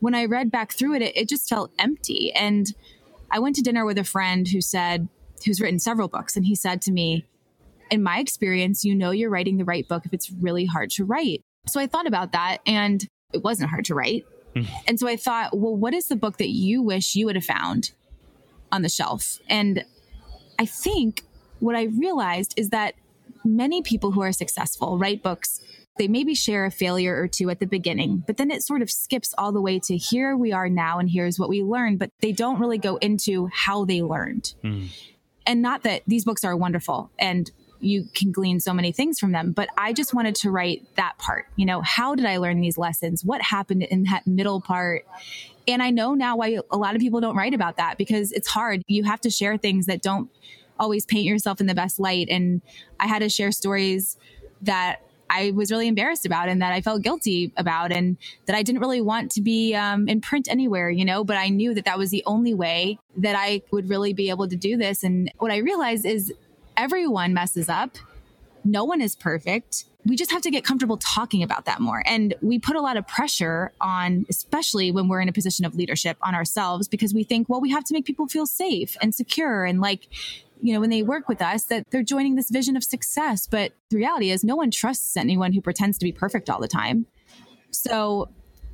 when 0.00 0.14
I 0.14 0.26
read 0.26 0.50
back 0.50 0.72
through 0.72 0.94
it, 0.94 1.02
it, 1.02 1.16
it 1.16 1.28
just 1.28 1.48
felt 1.48 1.72
empty. 1.78 2.32
And 2.32 2.72
I 3.30 3.40
went 3.40 3.56
to 3.56 3.62
dinner 3.62 3.84
with 3.84 3.98
a 3.98 4.04
friend 4.04 4.46
who 4.46 4.60
said, 4.60 5.08
who's 5.44 5.60
written 5.60 5.78
several 5.78 6.08
books, 6.08 6.36
and 6.36 6.46
he 6.46 6.54
said 6.54 6.80
to 6.82 6.92
me, 6.92 7.26
in 7.90 8.02
my 8.02 8.18
experience, 8.18 8.84
you 8.84 8.94
know 8.94 9.10
you're 9.10 9.30
writing 9.30 9.58
the 9.58 9.64
right 9.64 9.86
book 9.86 10.06
if 10.06 10.12
it's 10.12 10.30
really 10.30 10.64
hard 10.64 10.90
to 10.90 11.04
write. 11.04 11.44
So 11.68 11.80
I 11.80 11.86
thought 11.86 12.06
about 12.06 12.32
that 12.32 12.58
and 12.66 13.06
it 13.32 13.42
wasn't 13.42 13.70
hard 13.70 13.84
to 13.86 13.94
write. 13.94 14.24
Mm-hmm. 14.54 14.72
And 14.86 14.98
so 14.98 15.06
I 15.06 15.16
thought, 15.16 15.56
well, 15.56 15.76
what 15.76 15.94
is 15.94 16.08
the 16.08 16.16
book 16.16 16.38
that 16.38 16.48
you 16.48 16.82
wish 16.82 17.14
you 17.14 17.26
would 17.26 17.36
have 17.36 17.44
found 17.44 17.92
on 18.72 18.82
the 18.82 18.88
shelf? 18.88 19.38
And 19.48 19.84
I 20.58 20.66
think 20.66 21.24
what 21.58 21.76
I 21.76 21.84
realized 21.84 22.54
is 22.56 22.70
that 22.70 22.94
many 23.44 23.82
people 23.82 24.12
who 24.12 24.22
are 24.22 24.32
successful 24.32 24.98
write 24.98 25.22
books. 25.22 25.60
They 25.98 26.08
maybe 26.08 26.34
share 26.34 26.66
a 26.66 26.70
failure 26.70 27.18
or 27.18 27.26
two 27.26 27.48
at 27.48 27.58
the 27.58 27.66
beginning, 27.66 28.22
but 28.26 28.36
then 28.36 28.50
it 28.50 28.62
sort 28.62 28.82
of 28.82 28.90
skips 28.90 29.32
all 29.38 29.50
the 29.50 29.62
way 29.62 29.78
to 29.84 29.96
here 29.96 30.36
we 30.36 30.52
are 30.52 30.68
now 30.68 30.98
and 30.98 31.08
here's 31.08 31.38
what 31.38 31.48
we 31.48 31.62
learned, 31.62 31.98
but 31.98 32.10
they 32.20 32.32
don't 32.32 32.60
really 32.60 32.76
go 32.76 32.96
into 32.96 33.48
how 33.52 33.86
they 33.86 34.02
learned. 34.02 34.52
Mm. 34.62 34.88
And 35.46 35.62
not 35.62 35.84
that 35.84 36.02
these 36.06 36.24
books 36.24 36.44
are 36.44 36.54
wonderful 36.54 37.10
and 37.18 37.50
you 37.80 38.04
can 38.14 38.32
glean 38.32 38.60
so 38.60 38.72
many 38.72 38.92
things 38.92 39.18
from 39.18 39.32
them. 39.32 39.52
But 39.52 39.68
I 39.76 39.92
just 39.92 40.14
wanted 40.14 40.34
to 40.36 40.50
write 40.50 40.86
that 40.96 41.18
part. 41.18 41.46
You 41.56 41.66
know, 41.66 41.80
how 41.82 42.14
did 42.14 42.26
I 42.26 42.38
learn 42.38 42.60
these 42.60 42.78
lessons? 42.78 43.24
What 43.24 43.42
happened 43.42 43.82
in 43.82 44.04
that 44.04 44.26
middle 44.26 44.60
part? 44.60 45.06
And 45.68 45.82
I 45.82 45.90
know 45.90 46.14
now 46.14 46.36
why 46.36 46.58
a 46.70 46.76
lot 46.76 46.94
of 46.94 47.00
people 47.00 47.20
don't 47.20 47.36
write 47.36 47.54
about 47.54 47.76
that 47.76 47.98
because 47.98 48.32
it's 48.32 48.48
hard. 48.48 48.82
You 48.86 49.04
have 49.04 49.20
to 49.22 49.30
share 49.30 49.56
things 49.56 49.86
that 49.86 50.02
don't 50.02 50.30
always 50.78 51.04
paint 51.06 51.24
yourself 51.24 51.60
in 51.60 51.66
the 51.66 51.74
best 51.74 51.98
light. 51.98 52.28
And 52.30 52.62
I 53.00 53.06
had 53.06 53.20
to 53.20 53.28
share 53.28 53.52
stories 53.52 54.16
that 54.62 55.00
I 55.28 55.50
was 55.52 55.70
really 55.70 55.88
embarrassed 55.88 56.24
about 56.24 56.48
and 56.48 56.62
that 56.62 56.72
I 56.72 56.80
felt 56.80 57.02
guilty 57.02 57.52
about 57.56 57.90
and 57.90 58.16
that 58.46 58.54
I 58.54 58.62
didn't 58.62 58.80
really 58.80 59.00
want 59.00 59.32
to 59.32 59.42
be 59.42 59.74
um, 59.74 60.08
in 60.08 60.20
print 60.20 60.48
anywhere, 60.48 60.88
you 60.90 61.04
know, 61.04 61.24
but 61.24 61.36
I 61.36 61.48
knew 61.48 61.74
that 61.74 61.84
that 61.84 61.98
was 61.98 62.10
the 62.10 62.22
only 62.26 62.54
way 62.54 62.98
that 63.16 63.34
I 63.36 63.62
would 63.72 63.88
really 63.88 64.12
be 64.12 64.30
able 64.30 64.48
to 64.48 64.56
do 64.56 64.76
this. 64.76 65.02
And 65.02 65.32
what 65.38 65.50
I 65.50 65.58
realized 65.58 66.06
is 66.06 66.32
everyone 66.76 67.34
messes 67.34 67.68
up. 67.68 67.96
No 68.64 68.84
one 68.84 69.00
is 69.00 69.14
perfect. 69.14 69.84
We 70.04 70.16
just 70.16 70.30
have 70.30 70.42
to 70.42 70.50
get 70.50 70.64
comfortable 70.64 70.96
talking 70.98 71.42
about 71.42 71.64
that 71.64 71.80
more. 71.80 72.02
And 72.06 72.34
we 72.40 72.58
put 72.58 72.76
a 72.76 72.80
lot 72.80 72.96
of 72.96 73.06
pressure 73.06 73.72
on, 73.80 74.26
especially 74.28 74.90
when 74.92 75.08
we're 75.08 75.20
in 75.20 75.28
a 75.28 75.32
position 75.32 75.64
of 75.64 75.74
leadership, 75.74 76.16
on 76.22 76.34
ourselves 76.34 76.88
because 76.88 77.12
we 77.12 77.24
think, 77.24 77.48
well, 77.48 77.60
we 77.60 77.70
have 77.70 77.84
to 77.84 77.94
make 77.94 78.04
people 78.04 78.28
feel 78.28 78.46
safe 78.46 78.96
and 79.02 79.14
secure. 79.14 79.64
And 79.64 79.80
like, 79.80 80.08
you 80.60 80.72
know, 80.72 80.80
when 80.80 80.90
they 80.90 81.02
work 81.02 81.28
with 81.28 81.42
us, 81.42 81.64
that 81.64 81.86
they're 81.90 82.02
joining 82.02 82.36
this 82.36 82.50
vision 82.50 82.76
of 82.76 82.84
success. 82.84 83.46
But 83.46 83.72
the 83.90 83.96
reality 83.96 84.30
is, 84.30 84.42
no 84.44 84.56
one 84.56 84.70
trusts 84.70 85.16
anyone 85.16 85.52
who 85.52 85.60
pretends 85.60 85.98
to 85.98 86.04
be 86.04 86.12
perfect 86.12 86.48
all 86.48 86.60
the 86.60 86.68
time. 86.68 87.06
So 87.70 88.28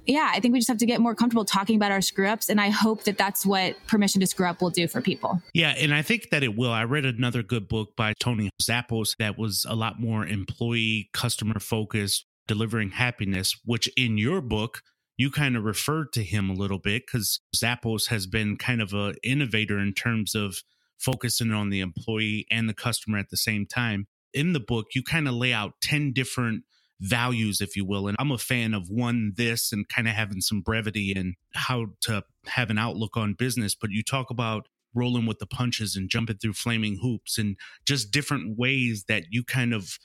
yeah, 0.07 0.31
I 0.33 0.41
think 0.41 0.53
we 0.53 0.59
just 0.59 0.69
have 0.69 0.79
to 0.79 0.87
get 0.87 1.01
more 1.01 1.15
comfortable 1.15 1.45
talking 1.45 1.77
about 1.77 1.93
our 1.93 2.01
screw 2.01 2.27
ups. 2.27 2.49
And 2.49 2.61
I 2.61 2.71
hope 2.71 3.05
that 3.05 3.19
that's 3.19 3.47
what 3.47 3.77
permission 3.87 4.21
to 4.21 4.27
screw 4.27 4.47
up 4.47 4.61
will 4.61 4.71
do 4.71 4.88
for 4.88 5.01
people. 5.01 5.41
Yeah. 5.55 5.75
And 5.79 5.95
I 5.95 6.03
think 6.03 6.31
that 6.31 6.43
it 6.43 6.57
will. 6.57 6.73
I 6.73 6.85
read 6.85 7.05
another 7.05 7.43
good 7.43 7.69
book 7.69 7.95
by 7.97 8.15
Tony 8.19 8.51
Zappos 8.61 9.17
that 9.19 9.38
was 9.38 9.65
a 9.69 9.75
lot 9.75 10.01
more 10.01 10.27
employee 10.27 11.11
customer 11.12 11.61
focused, 11.61 12.27
delivering 12.47 12.91
happiness, 12.91 13.57
which 13.65 13.88
in 13.97 14.19
your 14.19 14.41
book, 14.41 14.83
you 15.17 15.31
kind 15.31 15.57
of 15.57 15.65
referred 15.65 16.12
to 16.15 16.25
him 16.25 16.51
a 16.51 16.55
little 16.55 16.79
bit 16.79 17.05
because 17.07 17.41
Zappos 17.55 18.09
has 18.09 18.27
been 18.27 18.57
kind 18.57 18.83
of 18.83 18.93
an 18.93 19.15
innovator 19.23 19.79
in 19.79 19.93
terms 19.93 20.35
of 20.35 20.62
focusing 20.99 21.53
on 21.53 21.71
the 21.71 21.81
employee 21.81 22.47
and 22.51 22.69
the 22.69 22.75
customer 22.75 23.19
at 23.19 23.31
the 23.31 23.37
same 23.37 23.67
time. 23.67 24.07
In 24.33 24.53
the 24.53 24.61
book, 24.61 24.87
you 24.95 25.03
kind 25.03 25.29
of 25.29 25.35
lay 25.35 25.53
out 25.53 25.75
10 25.83 26.12
different 26.12 26.65
values, 27.03 27.61
if 27.61 27.77
you 27.77 27.85
will. 27.85 28.07
And 28.07 28.17
I'm 28.21 28.31
a 28.31 28.38
fan 28.38 28.75
of 28.75 28.88
one, 28.88 29.33
this, 29.37 29.73
and 29.73 29.88
kind 29.88 30.07
of 30.07 30.15
having 30.15 30.41
some 30.41 30.61
brevity 30.61 31.12
and 31.12 31.35
how 31.55 31.87
to 32.03 32.25
have 32.47 32.71
an 32.71 32.79
outlook 32.79 33.17
on 33.17 33.35
business. 33.35 33.75
But 33.75 33.91
you 33.91 34.03
talk 34.03 34.31
about 34.31 34.69
rolling 34.95 35.27
with 35.27 35.41
the 35.41 35.47
punches 35.47 35.97
and 35.97 36.09
jumping 36.09 36.37
through 36.37 36.53
flaming 36.53 36.99
hoops 37.03 37.38
and 37.38 37.57
just 37.85 38.12
different 38.12 38.57
ways 38.57 39.05
that 39.09 39.25
you 39.31 39.43
kind 39.43 39.75
of 39.75 39.99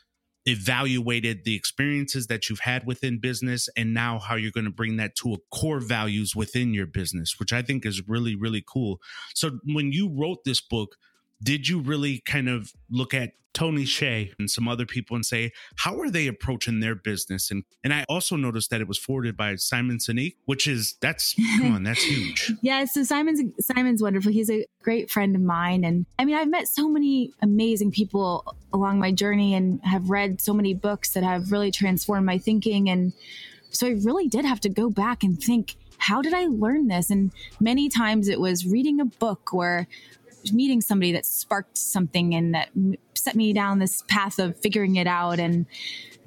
evaluated 0.48 1.44
the 1.44 1.56
experiences 1.56 2.28
that 2.28 2.50
you've 2.50 2.62
had 2.62 2.88
within 2.88 3.20
business 3.20 3.68
and 3.76 3.94
now 3.94 4.18
how 4.18 4.36
you're 4.36 4.50
going 4.50 4.64
to 4.64 4.72
bring 4.72 4.96
that 4.96 5.14
to 5.14 5.34
a 5.34 5.38
core 5.52 5.82
values 5.82 6.36
within 6.36 6.74
your 6.74 6.88
business, 6.88 7.36
which 7.38 7.52
I 7.52 7.62
think 7.62 7.86
is 7.86 8.08
really, 8.08 8.34
really 8.34 8.64
cool. 8.66 9.02
So 9.36 9.60
when 9.66 9.92
you 9.92 10.10
wrote 10.10 10.46
this 10.46 10.62
book, 10.62 10.96
did 11.42 11.68
you 11.68 11.80
really 11.80 12.22
kind 12.26 12.50
of 12.50 12.72
look 12.90 13.14
at 13.14 13.32
Tony 13.58 13.86
Hsieh 13.86 14.34
and 14.38 14.52
some 14.52 14.68
other 14.68 14.86
people 14.86 15.16
and 15.16 15.26
say, 15.26 15.52
how 15.78 16.00
are 16.00 16.12
they 16.12 16.28
approaching 16.28 16.80
their 16.80 16.94
business? 16.94 17.50
And 17.50 17.64
and 17.84 17.92
I 17.92 18.06
also 18.08 18.36
noticed 18.36 18.70
that 18.70 18.82
it 18.82 18.88
was 18.88 19.00
forwarded 19.00 19.36
by 19.36 19.56
Simon 19.56 19.98
Sinek, 19.98 20.36
which 20.46 20.68
is 20.68 20.96
that's 21.02 21.34
come 21.58 21.74
on, 21.74 21.82
that's 21.82 22.04
huge. 22.04 22.54
yeah, 22.62 22.86
so 22.86 23.04
Simon's 23.04 23.42
Simon's 23.60 24.02
wonderful. 24.02 24.32
He's 24.32 24.52
a 24.52 24.64
great 24.84 25.10
friend 25.10 25.36
of 25.36 25.42
mine. 25.42 25.84
And 25.84 26.06
I 26.20 26.26
mean, 26.26 26.36
I've 26.36 26.50
met 26.50 26.68
so 26.68 26.88
many 26.88 27.34
amazing 27.42 27.90
people 27.90 28.56
along 28.72 29.00
my 29.00 29.12
journey 29.12 29.56
and 29.56 29.82
have 29.84 30.12
read 30.12 30.40
so 30.40 30.54
many 30.54 30.76
books 30.76 31.10
that 31.12 31.24
have 31.24 31.52
really 31.52 31.72
transformed 31.72 32.28
my 32.28 32.38
thinking. 32.38 32.92
And 32.92 33.12
so 33.72 33.88
I 33.88 33.92
really 33.92 34.28
did 34.28 34.46
have 34.46 34.60
to 34.62 34.70
go 34.70 34.92
back 34.92 35.24
and 35.24 35.42
think 35.42 35.78
how 35.98 36.22
did 36.22 36.36
I 36.36 36.46
learn 36.46 36.90
this? 36.90 37.10
And 37.10 37.32
many 37.60 37.90
times 37.90 38.28
it 38.28 38.40
was 38.40 38.68
reading 38.68 39.00
a 39.00 39.06
book 39.06 39.52
or 39.52 39.88
meeting 40.54 40.82
somebody 40.82 41.12
that 41.14 41.26
sparked 41.26 41.78
something 41.78 42.34
and 42.34 42.54
that 42.54 42.70
set 43.16 43.36
me 43.36 43.54
down 43.54 43.80
this 43.80 44.04
path 44.08 44.40
of 44.40 44.58
figuring 44.60 44.96
it 44.96 45.08
out. 45.08 45.40
And 45.40 45.66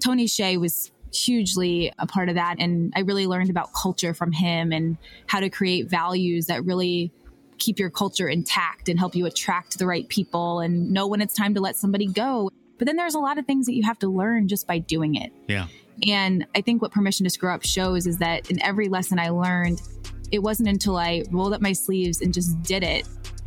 Tony 0.02 0.26
Hsieh 0.26 0.58
was 0.58 0.90
hugely 1.12 1.92
a 1.98 2.06
part 2.06 2.28
of 2.28 2.34
that. 2.36 2.56
And 2.58 2.92
I 2.96 3.00
really 3.00 3.26
learned 3.26 3.50
about 3.50 3.72
culture 3.72 4.14
from 4.14 4.32
him 4.32 4.72
and 4.72 4.96
how 5.26 5.40
to 5.40 5.50
create 5.50 5.88
values 5.88 6.46
that 6.46 6.64
really 6.64 7.12
keep 7.58 7.78
your 7.78 7.90
culture 7.90 8.28
intact 8.28 8.88
and 8.88 8.98
help 8.98 9.14
you 9.14 9.26
attract 9.26 9.78
the 9.78 9.86
right 9.86 10.08
people 10.08 10.60
and 10.60 10.90
know 10.90 11.06
when 11.06 11.20
it's 11.20 11.34
time 11.34 11.54
to 11.54 11.60
let 11.60 11.76
somebody 11.76 12.06
go. 12.06 12.50
But 12.78 12.86
then 12.86 12.96
there's 12.96 13.14
a 13.14 13.18
lot 13.18 13.38
of 13.38 13.46
things 13.46 13.66
that 13.66 13.74
you 13.74 13.82
have 13.82 13.98
to 13.98 14.08
learn 14.08 14.48
just 14.48 14.66
by 14.66 14.78
doing 14.78 15.14
it. 15.14 15.32
Yeah. 15.46 15.66
And 16.08 16.46
I 16.54 16.62
think 16.62 16.80
what 16.80 16.92
permission 16.92 17.24
to 17.24 17.30
screw 17.30 17.52
up 17.52 17.64
shows 17.64 18.06
is 18.06 18.18
that 18.18 18.50
in 18.50 18.62
every 18.62 18.88
lesson 18.88 19.18
I 19.18 19.28
learned, 19.28 19.82
it 20.32 20.38
wasn't 20.38 20.68
until 20.68 20.96
I 20.96 21.24
rolled 21.30 21.52
up 21.52 21.60
my 21.60 21.72
sleeves 21.72 22.22
and 22.22 22.32
just 22.32 22.62
did 22.62 22.82
it 22.82 23.06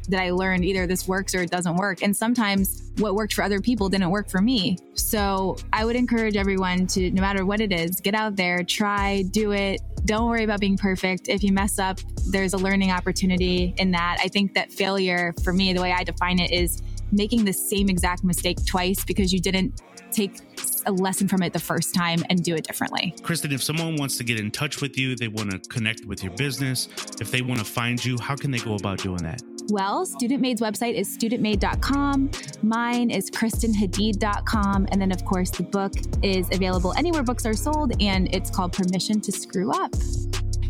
that 0.10 0.22
I 0.22 0.32
learned 0.32 0.66
either 0.66 0.88
this 0.88 1.08
works 1.08 1.34
or 1.34 1.42
it 1.42 1.52
doesn't 1.52 1.76
work. 1.76 2.02
And 2.02 2.16
sometimes 2.16 2.92
what 2.98 3.16
worked 3.16 3.34
for 3.34 3.44
other 3.44 3.62
people 3.62 3.90
didn't 3.90 4.10
work 4.10 4.30
for 4.30 4.42
me. 4.42 4.78
So 4.96 5.58
I 5.72 5.86
would 5.86 5.96
encourage 5.96 6.36
everyone 6.36 6.88
to, 6.88 7.12
no 7.12 7.22
matter 7.22 7.46
what 7.46 7.62
it 7.62 7.72
is, 7.72 8.00
get 8.02 8.16
out 8.16 8.36
there, 8.36 8.64
try, 8.64 9.24
do 9.32 9.52
it. 9.52 9.82
Don't 10.06 10.30
worry 10.30 10.44
about 10.44 10.60
being 10.60 10.78
perfect. 10.78 11.30
If 11.30 11.44
you 11.44 11.54
mess 11.54 11.80
up, 11.80 12.00
there's 12.28 12.54
a 12.54 12.58
learning 12.58 12.92
opportunity 12.92 13.74
in 13.78 13.92
that. 13.92 14.18
I 14.22 14.28
think 14.28 14.54
that 14.56 14.72
failure, 14.72 15.34
for 15.44 15.54
me, 15.54 15.74
the 15.74 15.82
way 15.82 15.94
I 15.94 16.04
define 16.04 16.40
it 16.40 16.52
is 16.52 16.82
making 17.12 17.46
the 17.46 17.54
same 17.54 17.90
exact 17.90 18.24
mistake 18.24 18.64
twice 18.66 19.06
because 19.06 19.32
you 19.32 19.40
didn't 19.40 19.82
take 20.12 20.40
a 20.86 20.92
lesson 20.92 21.28
from 21.28 21.42
it 21.42 21.54
the 21.54 21.60
first 21.60 21.94
time 21.94 22.24
and 22.30 22.44
do 22.44 22.56
it 22.56 22.66
differently. 22.66 23.16
Kristen, 23.24 23.52
if 23.52 23.64
someone 23.64 23.96
wants 23.96 24.18
to 24.18 24.24
get 24.24 24.40
in 24.40 24.52
touch 24.52 24.82
with 24.82 24.98
you, 24.98 25.16
they 25.16 25.28
want 25.28 25.52
to 25.52 25.60
connect 25.70 26.06
with 26.06 26.24
your 26.24 26.34
business, 26.34 26.88
if 27.20 27.32
they 27.32 27.42
want 27.42 27.60
to 27.60 27.66
find 27.66 28.04
you, 28.04 28.18
how 28.20 28.36
can 28.36 28.52
they 28.52 28.60
go 28.60 28.76
about 28.76 29.00
doing 29.00 29.24
that? 29.24 29.42
Well, 29.70 30.06
Student 30.06 30.42
Maid's 30.42 30.62
website 30.62 30.96
is 30.96 31.18
studentmaid.com. 31.18 32.32
Mine 32.62 33.10
is 33.10 33.32
kristenhadeed.com. 33.32 34.88
And 34.92 35.02
then, 35.02 35.12
of 35.12 35.24
course, 35.26 35.50
the 35.52 35.64
book 35.64 35.94
is 36.22 36.48
available 36.52 36.94
anywhere 36.98 37.24
books 37.24 37.46
are 37.46 37.54
sold, 37.54 37.94
and 38.02 38.34
it's 38.34 38.50
called 38.50 38.74
Permission 38.74 39.22
to 39.22 39.32
Screw 39.32 39.72
Up. 39.72 39.94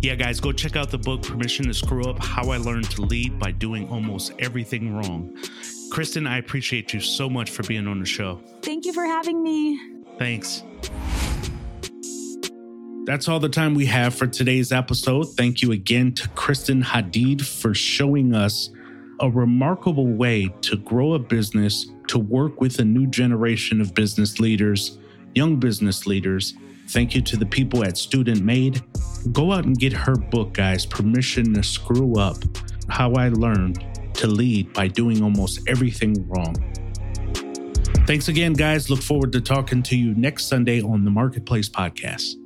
Yeah, 0.02 0.16
guys, 0.16 0.40
go 0.40 0.52
check 0.52 0.76
out 0.76 0.92
the 0.92 0.98
book 0.98 1.22
Permission 1.22 1.66
to 1.68 1.74
Screw 1.74 2.04
Up 2.10 2.22
How 2.22 2.50
I 2.50 2.58
Learned 2.58 2.90
to 2.92 3.02
Lead 3.04 3.40
by 3.40 3.52
Doing 3.52 3.88
Almost 3.90 4.34
Everything 4.40 4.94
Wrong. 4.94 5.34
Kristen, 5.92 6.28
I 6.28 6.40
appreciate 6.40 6.94
you 6.94 7.00
so 7.00 7.30
much 7.30 7.52
for 7.52 7.64
being 7.64 7.88
on 7.88 8.00
the 8.00 8.06
show. 8.06 8.42
Thank 8.62 8.86
you 8.86 8.94
for 8.94 9.06
having 9.06 9.42
me. 9.42 9.80
Thanks. 10.20 10.64
That's 13.06 13.28
all 13.28 13.40
the 13.40 13.50
time 13.50 13.76
we 13.76 13.86
have 13.88 14.16
for 14.16 14.28
today's 14.28 14.72
episode. 14.72 15.24
Thank 15.36 15.62
you 15.62 15.72
again 15.72 16.14
to 16.14 16.30
Kristen 16.30 16.82
Hadeed 16.82 17.42
for 17.42 17.74
showing 17.74 18.34
us 18.34 18.70
a 19.20 19.30
remarkable 19.30 20.08
way 20.08 20.54
to 20.62 20.78
grow 20.78 21.14
a 21.14 21.20
business, 21.20 21.88
to 22.08 22.20
work 22.20 22.60
with 22.60 22.80
a 22.80 22.86
new 22.86 23.08
generation 23.08 23.82
of 23.82 23.94
business 23.94 24.40
leaders, 24.40 24.98
young 25.36 25.58
business 25.58 26.06
leaders. 26.06 26.54
Thank 26.90 27.16
you 27.16 27.22
to 27.22 27.38
the 27.38 27.46
people 27.46 27.84
at 27.84 27.98
Student 27.98 28.44
Maid. 28.44 28.82
Go 29.32 29.52
out 29.52 29.66
and 29.66 29.78
get 29.78 29.94
her 29.94 30.16
book, 30.16 30.54
guys 30.54 30.86
Permission 30.86 31.54
to 31.54 31.64
Screw 31.64 32.20
Up 32.20 32.38
How 32.90 33.14
I 33.14 33.30
Learned 33.30 33.84
to 34.16 34.28
Lead 34.28 34.74
by 34.74 34.88
Doing 34.88 35.24
Almost 35.24 35.62
Everything 35.68 36.16
Wrong. 36.28 36.56
Thanks 38.06 38.28
again, 38.28 38.54
guys. 38.54 38.90
Look 38.90 39.02
forward 39.02 39.32
to 39.32 39.42
talking 39.42 39.82
to 39.84 39.98
you 39.98 40.14
next 40.16 40.48
Sunday 40.48 40.82
on 40.82 41.06
the 41.06 41.12
Marketplace 41.12 41.70
Podcast. 41.70 42.43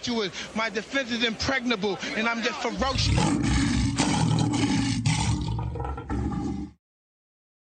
Impetuous. 0.00 0.32
My 0.54 0.70
defense 0.70 1.10
is 1.12 1.24
impregnable. 1.24 1.98
And 2.16 2.28
I'm 2.28 2.42
just 2.42 2.60
ferocious. 2.60 3.69